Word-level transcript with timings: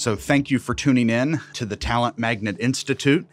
So, 0.00 0.16
thank 0.16 0.50
you 0.50 0.58
for 0.58 0.74
tuning 0.74 1.10
in 1.10 1.42
to 1.52 1.66
the 1.66 1.76
Talent 1.76 2.18
Magnet 2.18 2.56
Institute. 2.58 3.26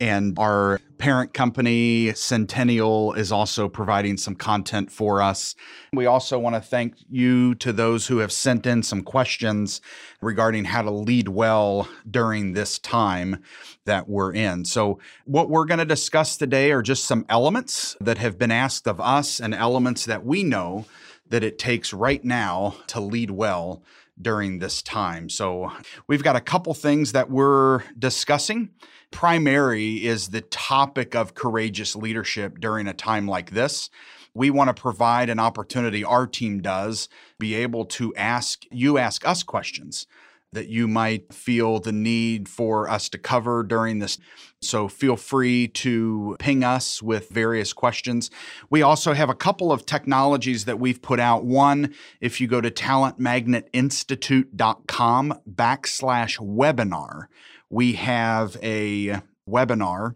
And 0.00 0.36
our 0.36 0.80
parent 0.98 1.32
company, 1.32 2.12
Centennial, 2.12 3.12
is 3.12 3.30
also 3.30 3.68
providing 3.68 4.16
some 4.16 4.34
content 4.34 4.90
for 4.90 5.22
us. 5.22 5.54
We 5.92 6.06
also 6.06 6.36
want 6.36 6.56
to 6.56 6.60
thank 6.60 6.96
you 7.08 7.54
to 7.56 7.72
those 7.72 8.08
who 8.08 8.18
have 8.18 8.32
sent 8.32 8.66
in 8.66 8.82
some 8.82 9.02
questions 9.02 9.80
regarding 10.20 10.64
how 10.64 10.82
to 10.82 10.90
lead 10.90 11.28
well 11.28 11.88
during 12.10 12.52
this 12.52 12.80
time 12.80 13.40
that 13.84 14.08
we're 14.08 14.32
in. 14.32 14.64
So, 14.64 14.98
what 15.24 15.48
we're 15.48 15.66
going 15.66 15.78
to 15.78 15.84
discuss 15.84 16.36
today 16.36 16.72
are 16.72 16.82
just 16.82 17.04
some 17.04 17.26
elements 17.28 17.96
that 18.00 18.18
have 18.18 18.40
been 18.40 18.50
asked 18.50 18.88
of 18.88 19.00
us 19.00 19.38
and 19.38 19.54
elements 19.54 20.04
that 20.06 20.26
we 20.26 20.42
know 20.42 20.84
that 21.28 21.44
it 21.44 21.60
takes 21.60 21.92
right 21.92 22.24
now 22.24 22.74
to 22.88 22.98
lead 22.98 23.30
well 23.30 23.84
during 24.20 24.58
this 24.58 24.82
time. 24.82 25.28
So, 25.28 25.72
we've 26.06 26.22
got 26.22 26.36
a 26.36 26.40
couple 26.40 26.74
things 26.74 27.12
that 27.12 27.30
we're 27.30 27.82
discussing. 27.98 28.70
Primary 29.10 30.04
is 30.04 30.28
the 30.28 30.42
topic 30.42 31.14
of 31.14 31.34
courageous 31.34 31.96
leadership 31.96 32.60
during 32.60 32.86
a 32.86 32.94
time 32.94 33.26
like 33.26 33.50
this. 33.50 33.90
We 34.34 34.50
want 34.50 34.68
to 34.68 34.80
provide 34.80 35.30
an 35.30 35.40
opportunity, 35.40 36.04
our 36.04 36.26
team 36.26 36.60
does, 36.60 37.08
be 37.38 37.54
able 37.54 37.86
to 37.86 38.14
ask 38.14 38.62
you 38.70 38.98
ask 38.98 39.26
us 39.26 39.42
questions 39.42 40.06
that 40.52 40.68
you 40.68 40.88
might 40.88 41.32
feel 41.32 41.78
the 41.78 41.92
need 41.92 42.48
for 42.48 42.88
us 42.88 43.08
to 43.10 43.18
cover 43.18 43.62
during 43.62 43.98
this. 43.98 44.18
So 44.60 44.88
feel 44.88 45.16
free 45.16 45.68
to 45.68 46.36
ping 46.38 46.64
us 46.64 47.02
with 47.02 47.28
various 47.28 47.72
questions. 47.72 48.30
We 48.70 48.82
also 48.82 49.12
have 49.12 49.30
a 49.30 49.34
couple 49.34 49.70
of 49.70 49.86
technologies 49.86 50.64
that 50.64 50.80
we've 50.80 51.00
put 51.00 51.20
out. 51.20 51.44
One, 51.44 51.94
if 52.20 52.40
you 52.40 52.48
go 52.48 52.60
to 52.60 52.70
talentmagnetinstitute.com 52.70 55.34
backslash 55.48 56.38
webinar, 56.38 57.26
we 57.70 57.92
have 57.94 58.56
a 58.62 59.20
webinar 59.48 60.14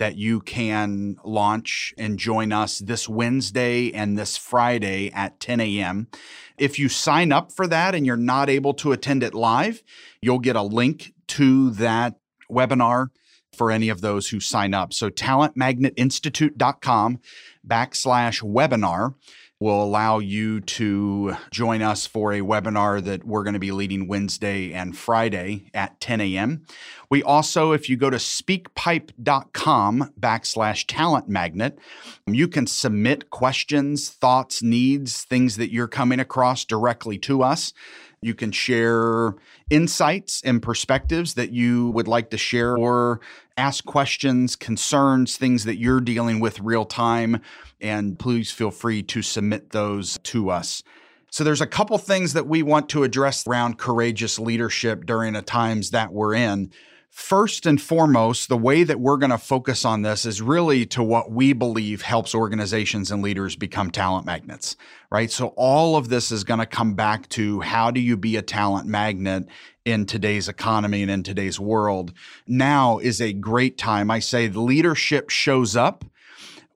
that 0.00 0.16
you 0.16 0.40
can 0.40 1.16
launch 1.24 1.94
and 1.98 2.18
join 2.18 2.52
us 2.52 2.78
this 2.78 3.06
Wednesday 3.06 3.92
and 3.92 4.18
this 4.18 4.34
Friday 4.34 5.12
at 5.12 5.38
10 5.40 5.60
a.m. 5.60 6.08
If 6.56 6.78
you 6.78 6.88
sign 6.88 7.32
up 7.32 7.52
for 7.52 7.66
that 7.66 7.94
and 7.94 8.06
you're 8.06 8.16
not 8.16 8.48
able 8.48 8.72
to 8.74 8.92
attend 8.92 9.22
it 9.22 9.34
live, 9.34 9.82
you'll 10.22 10.38
get 10.38 10.56
a 10.56 10.62
link 10.62 11.12
to 11.28 11.70
that 11.72 12.18
webinar 12.50 13.08
for 13.54 13.70
any 13.70 13.90
of 13.90 14.00
those 14.00 14.30
who 14.30 14.40
sign 14.40 14.72
up. 14.72 14.94
So 14.94 15.10
talentmagnetinstitute.com 15.10 17.20
backslash 17.66 18.42
webinar 18.42 19.14
will 19.60 19.84
allow 19.84 20.18
you 20.18 20.60
to 20.62 21.36
join 21.50 21.82
us 21.82 22.06
for 22.06 22.32
a 22.32 22.40
webinar 22.40 23.04
that 23.04 23.24
we're 23.24 23.44
going 23.44 23.54
to 23.54 23.60
be 23.60 23.72
leading 23.72 24.08
Wednesday 24.08 24.72
and 24.72 24.96
Friday 24.96 25.70
at 25.74 26.00
10 26.00 26.22
a.m. 26.22 26.64
We 27.10 27.22
also, 27.22 27.72
if 27.72 27.90
you 27.90 27.98
go 27.98 28.08
to 28.08 28.16
speakpipe.com 28.16 30.12
backslash 30.18 30.84
talent 30.88 31.28
magnet, 31.28 31.78
you 32.26 32.48
can 32.48 32.66
submit 32.66 33.28
questions, 33.28 34.08
thoughts, 34.08 34.62
needs, 34.62 35.24
things 35.24 35.56
that 35.56 35.70
you're 35.70 35.88
coming 35.88 36.20
across 36.20 36.64
directly 36.64 37.18
to 37.18 37.42
us. 37.42 37.74
You 38.22 38.34
can 38.34 38.52
share 38.52 39.34
insights 39.70 40.42
and 40.44 40.60
perspectives 40.60 41.32
that 41.34 41.52
you 41.52 41.88
would 41.92 42.06
like 42.06 42.28
to 42.30 42.36
share 42.36 42.76
or 42.76 43.22
ask 43.56 43.82
questions, 43.86 44.56
concerns, 44.56 45.38
things 45.38 45.64
that 45.64 45.78
you're 45.78 46.02
dealing 46.02 46.38
with 46.38 46.60
real 46.60 46.84
time. 46.84 47.40
And 47.80 48.18
please 48.18 48.50
feel 48.50 48.70
free 48.70 49.02
to 49.04 49.22
submit 49.22 49.70
those 49.70 50.18
to 50.24 50.50
us. 50.50 50.82
So 51.30 51.44
there's 51.44 51.62
a 51.62 51.66
couple 51.66 51.96
things 51.96 52.34
that 52.34 52.46
we 52.46 52.62
want 52.62 52.90
to 52.90 53.04
address 53.04 53.46
around 53.46 53.78
courageous 53.78 54.38
leadership 54.38 55.06
during 55.06 55.32
the 55.32 55.40
times 55.40 55.90
that 55.92 56.12
we're 56.12 56.34
in. 56.34 56.72
First 57.10 57.66
and 57.66 57.82
foremost, 57.82 58.48
the 58.48 58.56
way 58.56 58.84
that 58.84 59.00
we're 59.00 59.16
going 59.16 59.30
to 59.30 59.38
focus 59.38 59.84
on 59.84 60.02
this 60.02 60.24
is 60.24 60.40
really 60.40 60.86
to 60.86 61.02
what 61.02 61.30
we 61.30 61.52
believe 61.52 62.02
helps 62.02 62.36
organizations 62.36 63.10
and 63.10 63.20
leaders 63.20 63.56
become 63.56 63.90
talent 63.90 64.26
magnets, 64.26 64.76
right? 65.10 65.28
So 65.28 65.48
all 65.56 65.96
of 65.96 66.08
this 66.08 66.30
is 66.30 66.44
going 66.44 66.60
to 66.60 66.66
come 66.66 66.94
back 66.94 67.28
to 67.30 67.60
how 67.60 67.90
do 67.90 68.00
you 68.00 68.16
be 68.16 68.36
a 68.36 68.42
talent 68.42 68.86
magnet 68.86 69.48
in 69.84 70.06
today's 70.06 70.48
economy 70.48 71.02
and 71.02 71.10
in 71.10 71.24
today's 71.24 71.58
world. 71.58 72.12
Now 72.46 72.98
is 72.98 73.20
a 73.20 73.32
great 73.32 73.76
time. 73.76 74.08
I 74.08 74.20
say 74.20 74.48
leadership 74.48 75.30
shows 75.30 75.74
up 75.74 76.04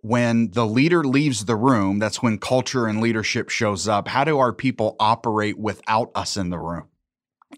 when 0.01 0.51
the 0.51 0.67
leader 0.67 1.05
leaves 1.05 1.45
the 1.45 1.57
room. 1.57 2.01
That's 2.01 2.23
when 2.23 2.39
culture 2.39 2.87
and 2.87 3.01
leadership 3.01 3.51
shows 3.51 3.87
up. 3.87 4.09
How 4.09 4.25
do 4.25 4.39
our 4.41 4.53
people 4.53 4.97
operate 4.99 5.59
without 5.59 6.11
us 6.17 6.37
in 6.37 6.51
the 6.51 6.59
room? 6.59 6.89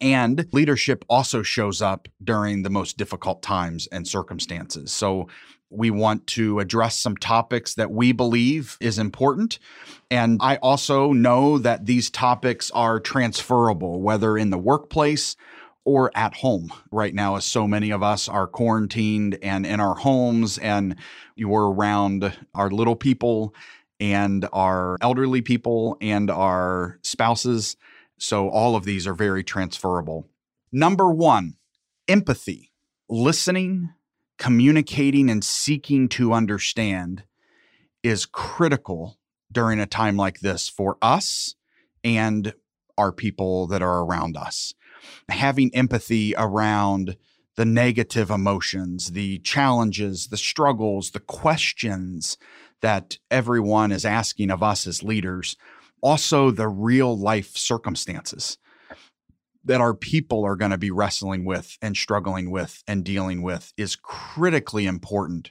And 0.01 0.47
leadership 0.53 1.05
also 1.09 1.43
shows 1.43 1.83
up 1.83 2.09
during 2.23 2.63
the 2.63 2.71
most 2.71 2.97
difficult 2.97 3.43
times 3.43 3.89
and 3.93 4.07
circumstances. 4.07 4.93
So 4.93 5.29
we 5.71 5.91
want 5.91 6.27
to 6.29 6.61
address 6.61 6.97
some 6.97 7.17
topics 7.17 7.75
that 7.75 7.91
we 7.91 8.13
believe 8.13 8.77
is 8.81 8.99
important. 8.99 9.59
And 10.11 10.39
I 10.41 10.57
also 10.57 11.13
know 11.13 11.59
that 11.59 11.87
these 11.87 12.11
topics 12.11 12.71
are 12.71 13.01
transferable, 13.01 14.01
whether 14.01 14.39
in 14.39 14.51
the 14.51 14.59
workplace 14.59 15.37
or 15.85 16.11
at 16.17 16.35
home 16.35 16.73
right 16.91 17.15
now, 17.15 17.37
as 17.37 17.45
so 17.45 17.67
many 17.67 17.91
of 17.91 18.03
us 18.03 18.29
are 18.29 18.47
quarantined 18.47 19.39
and 19.43 19.65
in 19.65 19.81
our 19.81 19.95
homes, 19.95 20.59
and 20.59 20.97
you're 21.37 21.73
around 21.73 22.33
our 22.55 22.71
little 22.71 22.97
people 22.97 23.55
and 24.01 24.49
our 24.53 24.99
elderly 25.01 25.43
people 25.43 25.97
and 26.01 26.31
our 26.31 26.99
spouses 27.03 27.77
so 28.19 28.49
all 28.49 28.77
of 28.77 28.85
these 28.85 29.07
are 29.07 29.15
very 29.15 29.45
transferable. 29.45 30.29
Number 30.73 31.13
one, 31.13 31.57
empathy, 32.09 32.73
listening, 33.09 33.91
communicating, 34.39 35.31
and 35.31 35.45
seeking 35.45 36.09
to 36.11 36.33
understand 36.33 37.25
is 38.03 38.27
critical 38.27 39.19
during 39.51 39.81
a 39.81 39.87
time 39.87 40.17
like 40.17 40.41
this 40.41 40.69
for 40.69 40.97
us 41.01 41.55
and 42.05 42.55
our 42.99 43.13
people 43.13 43.67
that 43.67 43.83
are 43.83 44.05
around 44.05 44.37
us. 44.37 44.75
Having 45.29 45.75
empathy 45.75 46.35
around 46.37 47.17
the 47.57 47.65
negative 47.65 48.31
emotions, 48.31 49.13
the 49.13 49.39
challenges, 49.39 50.29
the 50.29 50.37
struggles, 50.37 51.11
the 51.11 51.21
questions 51.21 52.37
that 52.83 53.19
everyone 53.31 53.93
is 53.93 54.05
asking 54.05 54.51
of 54.51 54.63
us 54.63 54.87
as 54.87 55.03
leaders 55.03 55.57
also 56.03 56.51
the 56.51 56.69
real 56.69 57.19
life 57.19 57.57
circumstances 57.57 58.59
that 59.65 59.81
our 59.81 59.95
people 59.95 60.45
are 60.45 60.57
going 60.57 60.71
to 60.71 60.79
be 60.79 60.93
wrestling 60.93 61.45
with 61.45 61.77
and 61.83 61.97
struggling 61.97 62.51
with 62.51 62.85
and 62.87 63.05
dealing 63.05 63.43
with 63.43 63.73
is 63.77 63.97
critically 63.97 64.87
important 64.87 65.51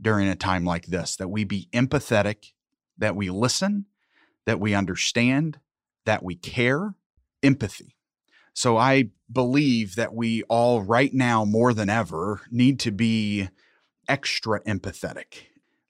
during 0.00 0.28
a 0.28 0.36
time 0.36 0.64
like 0.64 0.86
this 0.86 1.16
that 1.16 1.28
we 1.28 1.42
be 1.42 1.68
empathetic, 1.72 2.52
that 2.96 3.16
we 3.16 3.28
listen, 3.28 3.86
that 4.46 4.60
we 4.60 4.72
understand, 4.72 5.58
that 6.04 6.22
we 6.22 6.36
care, 6.36 6.94
empathy. 7.42 7.96
So 8.54 8.76
I 8.76 9.10
believe 9.30 9.96
that 9.96 10.14
we 10.14 10.44
all, 10.44 10.82
right 10.82 11.12
now, 11.12 11.44
more 11.44 11.74
than 11.74 11.90
ever, 11.90 12.42
need 12.50 12.78
to 12.80 12.92
be 12.92 13.48
extra 14.08 14.62
empathetic 14.62 15.46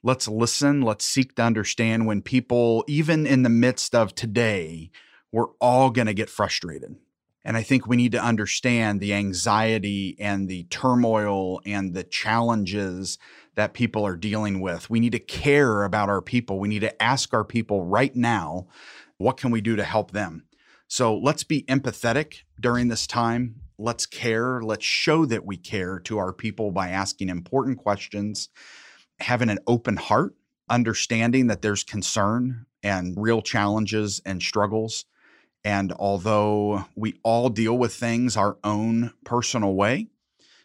let's 0.06 0.28
listen, 0.28 0.82
let's 0.82 1.04
seek 1.04 1.34
to 1.34 1.42
understand 1.42 2.06
when 2.06 2.22
people, 2.22 2.84
even 2.86 3.26
in 3.26 3.42
the 3.42 3.48
midst 3.48 3.92
of 3.92 4.14
today, 4.14 4.88
we're 5.32 5.50
all 5.60 5.90
going 5.90 6.06
to 6.06 6.14
get 6.14 6.30
frustrated. 6.30 6.94
And 7.44 7.56
I 7.56 7.64
think 7.64 7.88
we 7.88 7.96
need 7.96 8.12
to 8.12 8.22
understand 8.22 9.00
the 9.00 9.12
anxiety 9.14 10.16
and 10.20 10.48
the 10.48 10.62
turmoil 10.64 11.60
and 11.66 11.92
the 11.92 12.04
challenges 12.04 13.18
that 13.56 13.74
people 13.74 14.06
are 14.06 14.16
dealing 14.16 14.60
with. 14.60 14.88
We 14.88 15.00
need 15.00 15.10
to 15.10 15.18
care 15.18 15.82
about 15.82 16.08
our 16.08 16.22
people. 16.22 16.60
We 16.60 16.68
need 16.68 16.80
to 16.80 17.02
ask 17.02 17.34
our 17.34 17.44
people 17.44 17.84
right 17.84 18.14
now, 18.14 18.68
what 19.18 19.36
can 19.36 19.50
we 19.50 19.60
do 19.60 19.74
to 19.74 19.84
help 19.84 20.12
them? 20.12 20.44
So 20.86 21.18
let's 21.18 21.42
be 21.42 21.64
empathetic 21.64 22.42
during 22.60 22.86
this 22.86 23.08
time. 23.08 23.56
Let's 23.76 24.06
care. 24.06 24.62
Let's 24.62 24.84
show 24.84 25.26
that 25.26 25.44
we 25.44 25.56
care 25.56 25.98
to 26.00 26.18
our 26.18 26.32
people 26.32 26.70
by 26.70 26.90
asking 26.90 27.28
important 27.28 27.78
questions 27.78 28.50
having 29.20 29.50
an 29.50 29.58
open 29.66 29.96
heart, 29.96 30.34
understanding 30.68 31.46
that 31.46 31.62
there's 31.62 31.84
concern 31.84 32.66
and 32.82 33.14
real 33.16 33.42
challenges 33.42 34.20
and 34.24 34.42
struggles. 34.42 35.04
And 35.64 35.92
although 35.92 36.84
we 36.94 37.18
all 37.22 37.48
deal 37.48 37.76
with 37.76 37.94
things 37.94 38.36
our 38.36 38.56
own 38.62 39.12
personal 39.24 39.74
way, 39.74 40.08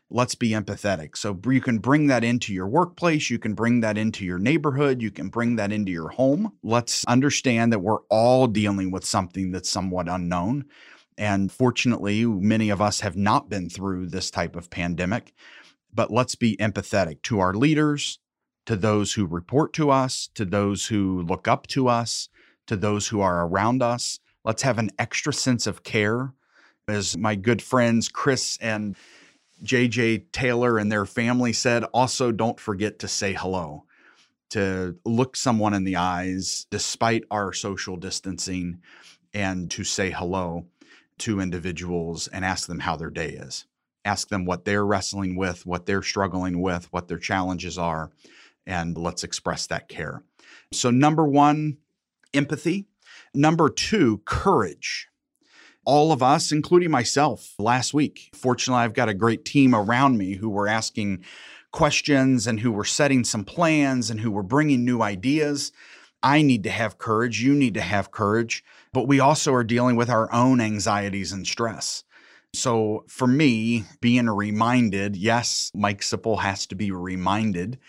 let's 0.09 0.35
be 0.35 0.49
empathetic. 0.49 1.17
So 1.17 1.39
you 1.45 1.61
can 1.61 1.79
bring 1.79 2.07
that 2.07 2.23
into 2.23 2.53
your 2.53 2.67
workplace, 2.67 3.29
you 3.29 3.39
can 3.39 3.53
bring 3.53 3.79
that 3.79 3.97
into 3.97 4.25
your 4.25 4.37
neighborhood, 4.37 5.01
you 5.01 5.09
can 5.09 5.29
bring 5.29 5.55
that 5.55 5.71
into 5.71 5.91
your 5.91 6.09
home. 6.09 6.51
Let's 6.61 7.05
understand 7.05 7.71
that 7.71 7.79
we're 7.79 8.01
all 8.09 8.47
dealing 8.47 8.91
with 8.91 9.05
something 9.05 9.51
that's 9.51 9.69
somewhat 9.69 10.09
unknown. 10.09 10.65
And 11.17 11.51
fortunately, 11.51 12.25
many 12.25 12.69
of 12.69 12.81
us 12.81 12.99
have 12.99 13.15
not 13.15 13.49
been 13.49 13.69
through 13.69 14.07
this 14.07 14.29
type 14.29 14.55
of 14.55 14.69
pandemic. 14.69 15.33
But 15.93 16.09
let's 16.09 16.35
be 16.35 16.55
empathetic 16.57 17.21
to 17.23 17.39
our 17.39 17.53
leaders, 17.53 18.19
to 18.65 18.75
those 18.75 19.13
who 19.13 19.25
report 19.25 19.73
to 19.73 19.89
us, 19.89 20.29
to 20.35 20.45
those 20.45 20.87
who 20.87 21.21
look 21.23 21.47
up 21.47 21.67
to 21.67 21.87
us, 21.87 22.29
to 22.67 22.75
those 22.75 23.07
who 23.07 23.21
are 23.21 23.45
around 23.45 23.81
us. 23.81 24.19
Let's 24.43 24.61
have 24.63 24.77
an 24.77 24.91
extra 24.97 25.33
sense 25.33 25.67
of 25.67 25.83
care. 25.83 26.33
As 26.87 27.17
my 27.17 27.35
good 27.35 27.61
friends 27.61 28.09
Chris 28.09 28.57
and 28.61 28.95
JJ 29.63 30.31
Taylor 30.31 30.77
and 30.77 30.91
their 30.91 31.05
family 31.05 31.53
said, 31.53 31.83
also 31.85 32.31
don't 32.31 32.59
forget 32.59 32.99
to 32.99 33.07
say 33.07 33.33
hello, 33.33 33.85
to 34.49 34.97
look 35.05 35.35
someone 35.35 35.73
in 35.73 35.83
the 35.83 35.95
eyes 35.95 36.65
despite 36.69 37.23
our 37.31 37.53
social 37.53 37.95
distancing, 37.95 38.81
and 39.33 39.71
to 39.71 39.83
say 39.83 40.09
hello 40.11 40.65
to 41.19 41.39
individuals 41.39 42.27
and 42.27 42.43
ask 42.43 42.67
them 42.67 42.79
how 42.79 42.95
their 42.95 43.11
day 43.11 43.29
is. 43.29 43.65
Ask 44.03 44.29
them 44.29 44.45
what 44.45 44.65
they're 44.65 44.85
wrestling 44.85 45.35
with, 45.35 45.65
what 45.65 45.85
they're 45.85 46.01
struggling 46.01 46.61
with, 46.61 46.91
what 46.91 47.07
their 47.07 47.19
challenges 47.19 47.77
are, 47.77 48.11
and 48.65 48.97
let's 48.97 49.23
express 49.23 49.67
that 49.67 49.87
care. 49.87 50.23
So, 50.71 50.91
number 50.91 51.25
one, 51.25 51.77
empathy. 52.33 52.85
Number 53.33 53.69
two, 53.69 54.21
courage 54.25 55.07
all 55.85 56.11
of 56.11 56.21
us, 56.21 56.51
including 56.51 56.91
myself, 56.91 57.53
last 57.57 57.93
week. 57.93 58.29
Fortunately, 58.33 58.83
I've 58.83 58.93
got 58.93 59.09
a 59.09 59.13
great 59.13 59.45
team 59.45 59.73
around 59.73 60.17
me 60.17 60.35
who 60.35 60.49
were 60.49 60.67
asking 60.67 61.23
questions 61.71 62.47
and 62.47 62.59
who 62.59 62.71
were 62.71 62.85
setting 62.85 63.23
some 63.23 63.43
plans 63.43 64.09
and 64.09 64.19
who 64.19 64.31
were 64.31 64.43
bringing 64.43 64.85
new 64.85 65.01
ideas. 65.01 65.71
I 66.21 66.41
need 66.43 66.63
to 66.63 66.69
have 66.69 66.97
courage. 66.97 67.41
You 67.41 67.53
need 67.53 67.73
to 67.75 67.81
have 67.81 68.11
courage. 68.11 68.63
But 68.93 69.07
we 69.07 69.19
also 69.19 69.53
are 69.53 69.63
dealing 69.63 69.95
with 69.95 70.09
our 70.09 70.31
own 70.31 70.61
anxieties 70.61 71.31
and 71.31 71.47
stress. 71.47 72.03
So 72.53 73.05
for 73.07 73.27
me, 73.27 73.85
being 74.01 74.29
reminded, 74.29 75.15
yes, 75.15 75.71
Mike 75.73 76.01
Sipple 76.01 76.41
has 76.41 76.67
to 76.67 76.75
be 76.75 76.91
reminded 76.91 77.79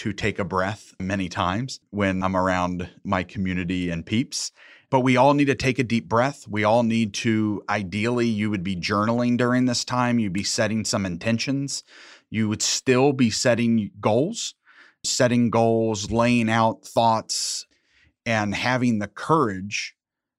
to 0.00 0.14
take 0.14 0.38
a 0.38 0.44
breath 0.44 0.94
many 0.98 1.28
times 1.28 1.78
when 1.90 2.22
I'm 2.22 2.34
around 2.34 2.88
my 3.04 3.22
community 3.22 3.90
and 3.90 4.06
peeps. 4.06 4.50
But 4.88 5.00
we 5.00 5.18
all 5.18 5.34
need 5.34 5.48
to 5.48 5.54
take 5.54 5.78
a 5.78 5.84
deep 5.84 6.08
breath. 6.08 6.48
We 6.48 6.64
all 6.64 6.84
need 6.84 7.12
to, 7.14 7.62
ideally, 7.68 8.26
you 8.26 8.48
would 8.48 8.64
be 8.64 8.76
journaling 8.76 9.36
during 9.36 9.66
this 9.66 9.84
time. 9.84 10.18
You'd 10.18 10.32
be 10.32 10.42
setting 10.42 10.86
some 10.86 11.04
intentions. 11.04 11.84
You 12.30 12.48
would 12.48 12.62
still 12.62 13.12
be 13.12 13.28
setting 13.28 13.90
goals, 14.00 14.54
setting 15.04 15.50
goals, 15.50 16.10
laying 16.10 16.48
out 16.48 16.82
thoughts, 16.82 17.66
and 18.24 18.54
having 18.54 19.00
the 19.00 19.06
courage 19.06 19.94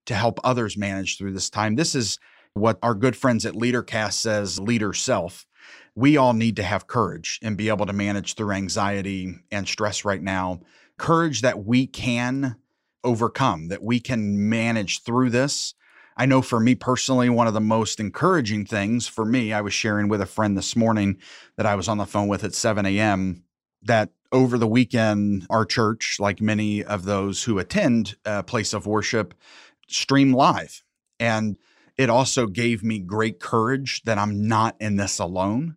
to 0.07 0.15
help 0.15 0.39
others 0.43 0.75
manage 0.75 1.19
through 1.19 1.33
this 1.33 1.51
time. 1.51 1.75
This 1.75 1.93
is 1.93 2.17
what 2.55 2.79
our 2.81 2.95
good 2.95 3.15
friends 3.15 3.45
at 3.45 3.53
LeaderCast 3.53 4.13
says 4.13 4.59
leader 4.59 4.93
self. 4.93 5.45
We 5.95 6.17
all 6.17 6.33
need 6.33 6.55
to 6.55 6.63
have 6.63 6.87
courage 6.87 7.39
and 7.43 7.57
be 7.57 7.69
able 7.69 7.85
to 7.85 7.93
manage 7.93 8.35
through 8.35 8.51
anxiety 8.51 9.35
and 9.51 9.67
stress 9.67 10.05
right 10.05 10.21
now. 10.21 10.61
Courage 10.97 11.41
that 11.41 11.65
we 11.65 11.85
can 11.87 12.55
overcome, 13.03 13.67
that 13.67 13.83
we 13.83 13.99
can 13.99 14.49
manage 14.49 15.03
through 15.03 15.31
this. 15.31 15.73
I 16.15 16.25
know 16.25 16.41
for 16.41 16.59
me 16.59 16.75
personally, 16.75 17.29
one 17.29 17.47
of 17.47 17.53
the 17.53 17.59
most 17.59 17.99
encouraging 17.99 18.65
things 18.65 19.07
for 19.07 19.25
me, 19.25 19.53
I 19.53 19.61
was 19.61 19.73
sharing 19.73 20.07
with 20.07 20.21
a 20.21 20.25
friend 20.25 20.57
this 20.57 20.75
morning 20.75 21.17
that 21.57 21.65
I 21.65 21.75
was 21.75 21.87
on 21.87 21.97
the 21.97 22.05
phone 22.05 22.27
with 22.27 22.43
at 22.43 22.53
7 22.53 22.85
a.m. 22.85 23.43
that 23.83 24.09
over 24.31 24.57
the 24.57 24.67
weekend, 24.67 25.45
our 25.49 25.65
church, 25.65 26.17
like 26.19 26.39
many 26.39 26.83
of 26.83 27.05
those 27.05 27.43
who 27.43 27.59
attend 27.59 28.15
a 28.25 28.43
place 28.43 28.73
of 28.73 28.85
worship, 28.85 29.33
stream 29.87 30.33
live. 30.33 30.83
And 31.19 31.57
it 31.97 32.09
also 32.09 32.47
gave 32.47 32.83
me 32.83 32.99
great 32.99 33.39
courage 33.39 34.01
that 34.03 34.17
I'm 34.17 34.47
not 34.47 34.75
in 34.79 34.95
this 34.95 35.19
alone. 35.19 35.75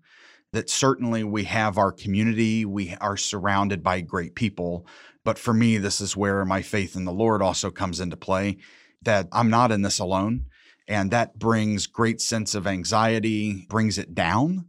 That 0.55 0.71
certainly 0.71 1.25
we 1.25 1.45
have 1.45 1.79
our 1.79 1.91
community, 1.91 2.65
we 2.65 2.95
are 3.01 3.17
surrounded 3.17 3.83
by 3.83 4.03
great 4.03 4.37
people, 4.37 4.87
but 5.25 5.37
for 5.37 5.53
me, 5.53 5.79
this 5.79 6.01
is 6.01 6.17
where 6.17 6.45
my 6.45 6.63
faith 6.63 6.95
in 6.95 7.05
the 7.05 7.13
Lord 7.13 7.43
also 7.43 7.73
comes 7.73 7.99
into 7.99 8.17
play 8.17 8.59
that 9.03 9.27
I'm 9.33 9.51
not 9.51 9.73
in 9.73 9.83
this 9.83 9.99
alone. 9.99 10.47
And 10.87 11.11
that 11.11 11.41
brings 11.41 11.89
great 11.89 12.21
sense 12.21 12.55
of 12.55 12.69
anxiety, 12.69 13.67
brings 13.69 13.99
it 13.99 14.15
down 14.15 14.67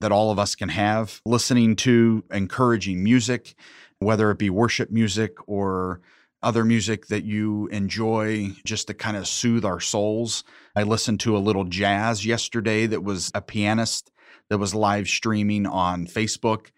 that 0.00 0.10
all 0.10 0.32
of 0.32 0.40
us 0.40 0.56
can 0.56 0.70
have. 0.70 1.20
Listening 1.24 1.76
to 1.76 2.24
encouraging 2.32 3.04
music, 3.04 3.54
whether 4.00 4.32
it 4.32 4.38
be 4.38 4.50
worship 4.50 4.90
music 4.90 5.36
or 5.46 6.00
other 6.42 6.64
music 6.64 7.06
that 7.06 7.22
you 7.22 7.68
enjoy 7.68 8.50
just 8.64 8.88
to 8.88 8.94
kind 8.94 9.16
of 9.16 9.28
soothe 9.28 9.64
our 9.64 9.80
souls. 9.80 10.42
I 10.74 10.82
listened 10.82 11.20
to 11.20 11.36
a 11.36 11.38
little 11.38 11.64
jazz 11.64 12.26
yesterday 12.26 12.86
that 12.86 13.04
was 13.04 13.30
a 13.34 13.40
pianist 13.40 14.10
that 14.48 14.58
was 14.58 14.74
live 14.74 15.08
streaming 15.08 15.66
on 15.66 16.06
Facebook 16.06 16.68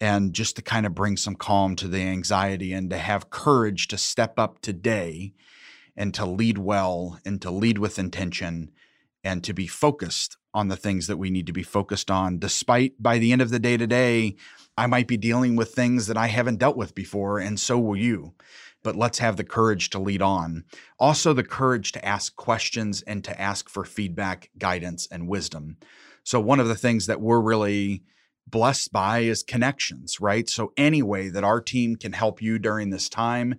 and 0.00 0.32
just 0.32 0.56
to 0.56 0.62
kind 0.62 0.86
of 0.86 0.94
bring 0.94 1.16
some 1.16 1.34
calm 1.34 1.76
to 1.76 1.86
the 1.86 2.00
anxiety 2.00 2.72
and 2.72 2.90
to 2.90 2.98
have 2.98 3.30
courage 3.30 3.88
to 3.88 3.98
step 3.98 4.38
up 4.38 4.60
today 4.60 5.34
and 5.96 6.14
to 6.14 6.24
lead 6.24 6.56
well 6.56 7.20
and 7.24 7.42
to 7.42 7.50
lead 7.50 7.78
with 7.78 7.98
intention 7.98 8.70
and 9.22 9.44
to 9.44 9.52
be 9.52 9.66
focused 9.66 10.38
on 10.54 10.68
the 10.68 10.76
things 10.76 11.06
that 11.06 11.18
we 11.18 11.30
need 11.30 11.46
to 11.46 11.52
be 11.52 11.62
focused 11.62 12.10
on. 12.10 12.38
Despite 12.38 13.00
by 13.00 13.18
the 13.18 13.32
end 13.32 13.42
of 13.42 13.50
the 13.50 13.58
day 13.58 13.76
today 13.76 14.36
I 14.76 14.86
might 14.86 15.06
be 15.06 15.18
dealing 15.18 15.56
with 15.56 15.74
things 15.74 16.06
that 16.06 16.16
I 16.16 16.28
haven't 16.28 16.58
dealt 16.58 16.76
with 16.76 16.94
before 16.94 17.38
and 17.38 17.60
so 17.60 17.78
will 17.78 17.96
you. 17.96 18.32
But 18.82 18.96
let's 18.96 19.18
have 19.18 19.36
the 19.36 19.44
courage 19.44 19.90
to 19.90 19.98
lead 19.98 20.22
on. 20.22 20.64
Also 20.98 21.34
the 21.34 21.44
courage 21.44 21.92
to 21.92 22.04
ask 22.04 22.34
questions 22.34 23.02
and 23.02 23.22
to 23.24 23.38
ask 23.38 23.68
for 23.68 23.84
feedback 23.84 24.48
guidance 24.56 25.06
and 25.10 25.28
wisdom 25.28 25.76
so 26.30 26.38
one 26.38 26.60
of 26.60 26.68
the 26.68 26.76
things 26.76 27.06
that 27.06 27.20
we're 27.20 27.40
really 27.40 28.04
blessed 28.46 28.92
by 28.92 29.22
is 29.22 29.42
connections, 29.42 30.20
right? 30.20 30.48
So, 30.48 30.72
any 30.76 31.02
way 31.02 31.28
that 31.28 31.42
our 31.42 31.60
team 31.60 31.96
can 31.96 32.12
help 32.12 32.40
you 32.40 32.56
during 32.56 32.90
this 32.90 33.08
time, 33.08 33.56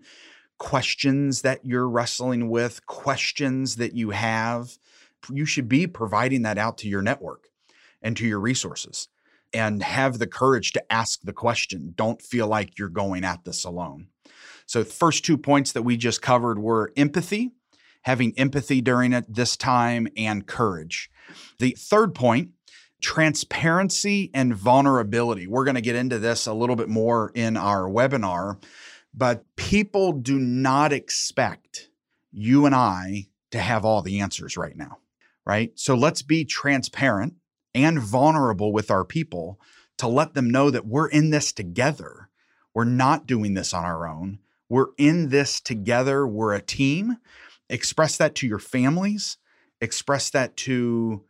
questions 0.58 1.42
that 1.42 1.66
you're 1.66 1.90
wrestling 1.90 2.50
with, 2.50 2.86
questions 2.86 3.76
that 3.76 3.94
you 3.94 4.12
have, 4.12 4.78
you 5.30 5.44
should 5.44 5.68
be 5.68 5.86
providing 5.86 6.44
that 6.44 6.58
out 6.58 6.78
to 6.78 6.88
your 6.88 7.02
network 7.02 7.50
and 8.02 8.16
to 8.16 8.26
your 8.26 8.40
resources 8.40 9.10
and 9.52 9.84
have 9.84 10.18
the 10.18 10.26
courage 10.26 10.72
to 10.72 10.94
ask 10.94 11.24
the 11.24 11.34
question. 11.34 11.92
Don't 11.98 12.22
feel 12.22 12.48
like 12.48 12.80
you're 12.80 12.88
going 12.88 13.26
at 13.26 13.44
this 13.44 13.66
alone. 13.66 14.08
So, 14.66 14.84
the 14.84 14.90
first 14.90 15.26
two 15.26 15.38
points 15.38 15.74
that 15.74 15.84
we 15.84 15.98
just 15.98 16.22
covered 16.22 16.58
were 16.58 16.94
empathy, 16.96 17.52
having 18.04 18.32
empathy 18.38 18.80
during 18.80 19.12
it 19.12 19.26
this 19.28 19.58
time, 19.58 20.08
and 20.16 20.48
courage. 20.48 21.10
The 21.60 21.76
third 21.78 22.16
point 22.16 22.52
transparency 23.02 24.30
and 24.34 24.56
vulnerability. 24.56 25.48
We're 25.48 25.66
going 25.66 25.76
to 25.76 25.82
get 25.82 25.96
into 25.96 26.20
this 26.20 26.48
a 26.48 26.54
little 26.54 26.76
bit 26.76 26.90
more 26.90 27.32
in 27.34 27.58
our 27.58 27.90
webinar, 27.90 28.64
but 29.14 29.44
people 29.56 30.14
do 30.14 30.40
not 30.40 30.94
expect 30.94 31.90
you 32.32 32.66
and 32.66 32.74
I 32.76 33.28
to 33.52 33.60
have 33.60 33.84
all 33.84 34.02
the 34.02 34.22
answers 34.22 34.56
right 34.56 34.78
now, 34.78 35.00
right? 35.46 35.72
So 35.76 35.96
let's 35.96 36.22
be 36.22 36.46
transparent 36.46 37.34
and 37.76 38.00
vulnerable 38.00 38.72
with 38.72 38.90
our 38.90 39.04
people 39.04 39.60
to 39.98 40.08
let 40.08 40.34
them 40.34 40.50
know 40.50 40.70
that 40.70 40.86
we're 40.86 41.10
in 41.10 41.30
this 41.30 41.52
together. 41.52 42.30
We're 42.74 42.86
not 42.86 43.28
doing 43.28 43.54
this 43.54 43.74
on 43.74 43.84
our 43.84 44.08
own. 44.08 44.40
We're 44.70 44.88
in 44.98 45.30
this 45.30 45.60
together. 45.60 46.26
We're 46.26 46.54
a 46.54 46.62
team. 46.62 47.18
Express 47.70 48.18
that 48.18 48.36
to 48.36 48.48
your 48.48 48.60
families, 48.60 49.38
express 49.80 50.30
that 50.32 50.56
to 50.58 51.24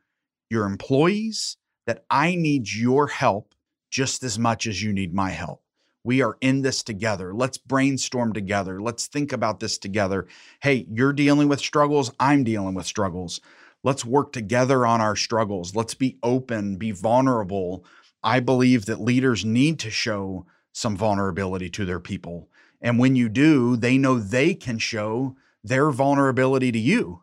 your 0.49 0.65
employees, 0.65 1.57
that 1.85 2.05
I 2.09 2.35
need 2.35 2.71
your 2.71 3.07
help 3.07 3.53
just 3.89 4.23
as 4.23 4.39
much 4.39 4.67
as 4.67 4.81
you 4.81 4.93
need 4.93 5.13
my 5.13 5.29
help. 5.29 5.61
We 6.03 6.21
are 6.21 6.38
in 6.41 6.61
this 6.61 6.81
together. 6.81 7.33
Let's 7.33 7.57
brainstorm 7.57 8.33
together. 8.33 8.81
Let's 8.81 9.07
think 9.07 9.31
about 9.31 9.59
this 9.59 9.77
together. 9.77 10.27
Hey, 10.61 10.88
you're 10.91 11.13
dealing 11.13 11.47
with 11.47 11.59
struggles. 11.59 12.11
I'm 12.19 12.43
dealing 12.43 12.73
with 12.73 12.85
struggles. 12.88 13.39
Let's 13.83 14.05
work 14.05 14.31
together 14.31 14.85
on 14.85 15.01
our 15.01 15.15
struggles. 15.15 15.75
Let's 15.75 15.93
be 15.93 16.17
open, 16.23 16.77
be 16.77 16.91
vulnerable. 16.91 17.85
I 18.23 18.39
believe 18.39 18.85
that 18.85 19.01
leaders 19.01 19.45
need 19.45 19.79
to 19.79 19.91
show 19.91 20.45
some 20.71 20.95
vulnerability 20.95 21.69
to 21.71 21.85
their 21.85 22.00
people. 22.00 22.50
And 22.81 22.97
when 22.97 23.15
you 23.15 23.29
do, 23.29 23.75
they 23.75 23.97
know 23.97 24.17
they 24.17 24.53
can 24.53 24.79
show 24.79 25.35
their 25.63 25.91
vulnerability 25.91 26.71
to 26.71 26.79
you. 26.79 27.21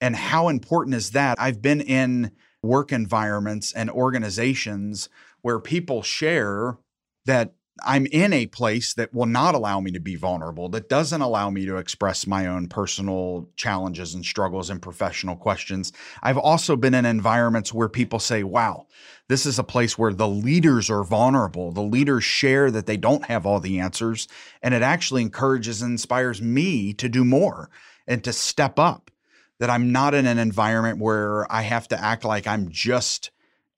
And 0.00 0.16
how 0.16 0.48
important 0.48 0.94
is 0.94 1.10
that? 1.10 1.38
I've 1.40 1.60
been 1.62 1.80
in 1.80 2.32
work 2.62 2.92
environments 2.92 3.72
and 3.72 3.90
organizations 3.90 5.08
where 5.42 5.60
people 5.60 6.02
share 6.02 6.78
that 7.26 7.54
I'm 7.84 8.06
in 8.06 8.32
a 8.32 8.46
place 8.46 8.94
that 8.94 9.12
will 9.12 9.26
not 9.26 9.54
allow 9.54 9.80
me 9.80 9.90
to 9.90 10.00
be 10.00 10.16
vulnerable, 10.16 10.68
that 10.70 10.88
doesn't 10.88 11.20
allow 11.20 11.50
me 11.50 11.66
to 11.66 11.76
express 11.76 12.26
my 12.26 12.46
own 12.46 12.68
personal 12.68 13.50
challenges 13.56 14.14
and 14.14 14.24
struggles 14.24 14.70
and 14.70 14.80
professional 14.80 15.36
questions. 15.36 15.92
I've 16.22 16.38
also 16.38 16.76
been 16.76 16.94
in 16.94 17.04
environments 17.04 17.74
where 17.74 17.90
people 17.90 18.18
say, 18.18 18.42
wow, 18.44 18.86
this 19.28 19.44
is 19.44 19.58
a 19.58 19.64
place 19.64 19.98
where 19.98 20.14
the 20.14 20.28
leaders 20.28 20.88
are 20.88 21.04
vulnerable. 21.04 21.70
The 21.70 21.82
leaders 21.82 22.24
share 22.24 22.70
that 22.70 22.86
they 22.86 22.96
don't 22.96 23.26
have 23.26 23.44
all 23.44 23.60
the 23.60 23.78
answers. 23.78 24.26
And 24.62 24.72
it 24.72 24.82
actually 24.82 25.22
encourages 25.22 25.82
and 25.82 25.92
inspires 25.92 26.40
me 26.40 26.94
to 26.94 27.08
do 27.10 27.24
more 27.24 27.68
and 28.06 28.24
to 28.24 28.32
step 28.32 28.78
up. 28.78 29.10
That 29.58 29.70
I'm 29.70 29.90
not 29.90 30.14
in 30.14 30.26
an 30.26 30.38
environment 30.38 30.98
where 30.98 31.50
I 31.50 31.62
have 31.62 31.88
to 31.88 32.02
act 32.02 32.24
like 32.24 32.46
I'm 32.46 32.68
just 32.70 33.30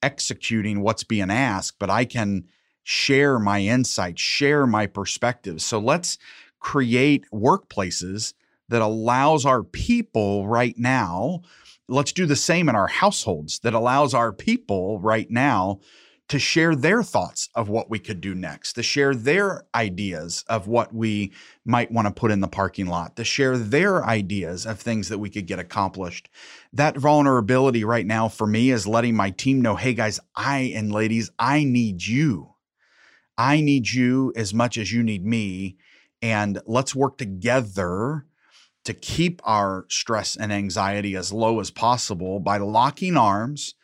executing 0.03 0.81
what's 0.81 1.05
being 1.05 1.31
asked, 1.31 1.79
but 1.79 1.91
I 1.91 2.05
can 2.05 2.49
share 2.83 3.39
my 3.39 3.61
insights, 3.61 4.21
share 4.21 4.67
my 4.67 4.87
perspectives. 4.87 5.65
So 5.65 5.79
let's 5.79 6.19
create 6.59 7.25
workplaces 7.33 8.35
that 8.69 8.83
allows 8.83 9.45
our 9.45 9.63
people 9.63 10.49
right 10.49 10.77
now. 10.79 11.43
Let's 11.89 12.13
do 12.13 12.27
the 12.27 12.37
same 12.37 12.69
in 12.69 12.77
our 12.77 12.89
households 12.89 13.61
that 13.61 13.75
allows 13.75 14.15
our 14.15 14.33
people 14.33 14.99
right 15.01 15.31
now 15.31 15.81
to 16.29 16.39
share 16.39 16.77
their 16.77 17.03
thoughts 17.03 17.49
of 17.55 17.69
what 17.71 17.89
we 17.89 17.99
could 17.99 18.21
do 18.21 18.35
next, 18.35 18.75
to 18.75 18.83
share 18.83 19.15
their 19.15 19.65
ideas 19.75 20.45
of 20.47 20.69
what 20.69 20.95
we 20.95 21.33
might 21.65 21.91
want 21.91 22.07
to 22.07 22.13
put 22.13 22.31
in 22.31 22.41
the 22.41 22.49
parking 22.49 22.87
lot, 22.87 23.17
to 23.17 23.25
share 23.25 23.57
their 23.57 24.05
ideas 24.05 24.67
of 24.67 24.79
things 24.79 25.09
that 25.09 25.19
we 25.19 25.31
could 25.31 25.47
get 25.47 25.59
accomplished. 25.59 26.29
That 26.73 26.99
vulnerability 26.99 27.83
right 27.83 28.07
now 28.07 28.29
for 28.29 28.47
me 28.47 28.71
is 28.71 28.87
letting 28.87 29.17
my 29.17 29.31
team 29.31 29.63
know 29.63 29.77
hey, 29.77 29.95
guys, 29.95 30.21
I 30.37 30.73
and 30.75 30.93
ladies, 30.93 31.31
I 31.39 31.65
need 31.65 32.05
you. 32.05 32.55
I 33.39 33.61
need 33.61 33.91
you 33.91 34.33
as 34.37 34.53
much 34.53 34.77
as 34.77 34.93
you 34.93 35.03
need 35.03 35.25
me. 35.25 35.77
And 36.21 36.61
let's 36.67 36.95
work 36.95 37.17
together 37.17 38.27
to 38.85 38.93
keep 38.93 39.41
our 39.45 39.87
stress 39.89 40.37
and 40.37 40.53
anxiety 40.53 41.15
as 41.15 41.33
low 41.33 41.61
as 41.61 41.71
possible 41.71 42.41
by 42.41 42.59
locking 42.59 43.17
arms 43.17 43.75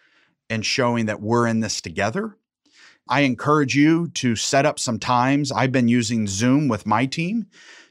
and 0.50 0.64
showing 0.64 1.06
that 1.06 1.20
we're 1.20 1.46
in 1.46 1.60
this 1.60 1.80
together. 1.80 2.36
I 3.08 3.20
encourage 3.20 3.76
you 3.76 4.08
to 4.14 4.34
set 4.34 4.64
up 4.64 4.78
some 4.78 4.98
times. 4.98 5.52
I've 5.52 5.72
been 5.72 5.88
using 5.88 6.26
Zoom 6.26 6.68
with 6.68 6.86
my 6.86 7.06
team 7.06 7.46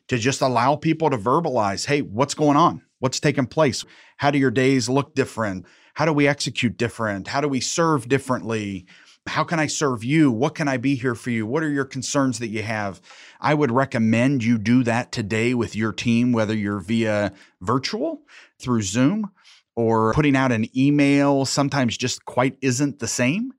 to 0.07 0.17
just 0.17 0.41
allow 0.41 0.75
people 0.75 1.09
to 1.09 1.17
verbalize 1.17 1.85
hey, 1.85 2.01
what's 2.01 2.33
going 2.33 2.57
on? 2.57 2.81
What's 2.99 3.19
taking 3.19 3.45
place? 3.45 3.85
How 4.17 4.31
do 4.31 4.39
your 4.39 4.51
days 4.51 4.89
look 4.89 5.13
different? 5.13 5.65
How 5.93 6.05
do 6.05 6.13
we 6.13 6.27
execute 6.27 6.77
different? 6.77 7.27
How 7.27 7.41
do 7.41 7.47
we 7.47 7.59
serve 7.59 8.07
differently? 8.07 8.87
How 9.27 9.43
can 9.43 9.59
I 9.59 9.67
serve 9.67 10.03
you? 10.03 10.31
What 10.31 10.55
can 10.55 10.67
I 10.67 10.77
be 10.77 10.95
here 10.95 11.15
for 11.15 11.29
you? 11.29 11.45
What 11.45 11.63
are 11.63 11.69
your 11.69 11.85
concerns 11.85 12.39
that 12.39 12.47
you 12.47 12.63
have? 12.63 13.01
I 13.39 13.53
would 13.53 13.71
recommend 13.71 14.43
you 14.43 14.57
do 14.57 14.83
that 14.83 15.11
today 15.11 15.53
with 15.53 15.75
your 15.75 15.93
team, 15.93 16.31
whether 16.33 16.55
you're 16.55 16.79
via 16.79 17.31
virtual 17.61 18.23
through 18.59 18.81
Zoom 18.81 19.31
or 19.75 20.13
putting 20.13 20.35
out 20.35 20.51
an 20.51 20.67
email, 20.77 21.45
sometimes 21.45 21.97
just 21.97 22.25
quite 22.25 22.57
isn't 22.61 22.99
the 22.99 23.07
same. 23.07 23.53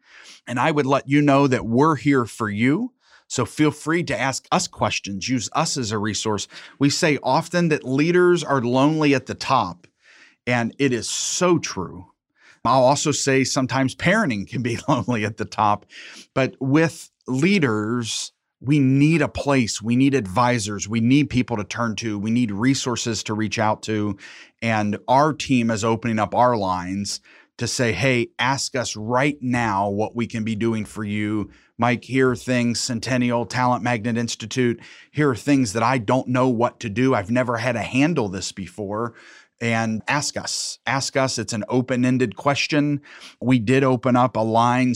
And 0.47 0.59
I 0.61 0.71
would 0.71 0.87
let 0.87 1.09
you 1.09 1.23
know 1.23 1.47
that 1.47 1.67
we're 1.67 1.97
here 1.97 2.27
for 2.27 2.49
you. 2.49 2.93
So 3.27 3.45
feel 3.45 3.71
free 3.71 4.05
to 4.05 4.19
ask 4.19 4.47
us 4.53 4.69
questions, 4.69 5.29
use 5.29 5.49
us 5.55 5.77
as 5.77 5.91
a 5.91 5.99
resource. 5.99 6.47
We 6.79 6.91
say 6.91 7.19
often 7.23 7.69
that 7.69 7.85
leaders 7.85 8.45
are 8.45 8.61
lonely 8.61 9.15
at 9.15 9.27
the 9.27 9.35
top, 9.35 9.87
and 10.47 10.75
it 10.79 10.93
is 10.93 11.09
so 11.09 11.59
true. 11.59 12.07
I'll 12.65 12.85
also 12.85 13.13
say 13.13 13.45
sometimes 13.45 13.95
parenting 13.95 14.49
can 14.49 14.63
be 14.63 14.79
lonely 14.89 15.25
at 15.25 15.37
the 15.37 15.45
top, 15.45 15.87
but 16.35 16.55
with 16.61 17.11
leaders, 17.27 18.33
we 18.65 18.79
need 18.79 19.23
a 19.23 19.29
place, 19.29 19.83
we 19.83 19.97
need 19.97 20.15
advisors, 20.15 20.89
we 20.89 21.01
need 21.01 21.31
people 21.31 21.57
to 21.57 21.65
turn 21.65 21.97
to, 21.97 22.19
we 22.19 22.31
need 22.31 22.51
resources 22.51 23.23
to 23.25 23.35
reach 23.35 23.59
out 23.59 23.83
to. 23.83 24.17
And 24.63 24.99
our 25.07 25.33
team 25.33 25.71
is 25.71 25.85
opening 25.85 26.19
up 26.19 26.35
our 26.35 26.57
lines 26.57 27.21
to 27.59 27.69
say, 27.69 27.93
hey, 27.93 28.29
ask 28.39 28.75
us 28.75 28.97
right 28.97 29.39
now 29.41 29.89
what 29.89 30.17
we 30.17 30.27
can 30.27 30.45
be 30.45 30.57
doing 30.57 30.85
for 30.85 31.05
you. 31.05 31.51
Mike, 31.79 32.05
here 32.05 32.31
are 32.31 32.37
things, 32.37 32.81
Centennial 32.81 33.47
Talent 33.47 33.83
Magnet 33.83 34.17
Institute, 34.17 34.81
here 35.13 35.31
are 35.31 35.37
things 35.37 35.73
that 35.73 35.83
I 35.83 35.99
don't 35.99 36.29
know 36.29 36.49
what 36.49 36.81
to 36.81 36.89
do. 36.89 37.15
I've 37.15 37.31
never 37.31 37.57
had 37.57 37.73
to 37.73 37.83
handle 37.83 38.29
this 38.29 38.53
before 38.53 39.15
and 39.61 40.03
ask 40.09 40.37
us. 40.37 40.79
Ask 40.87 41.17
us. 41.17 41.39
It's 41.39 41.53
an 41.53 41.65
open 41.69 42.05
ended 42.05 42.37
question. 42.37 43.01
We 43.41 43.59
did 43.59 43.85
open 43.85 44.17
up 44.17 44.37
a 44.37 44.41
line, 44.41 44.95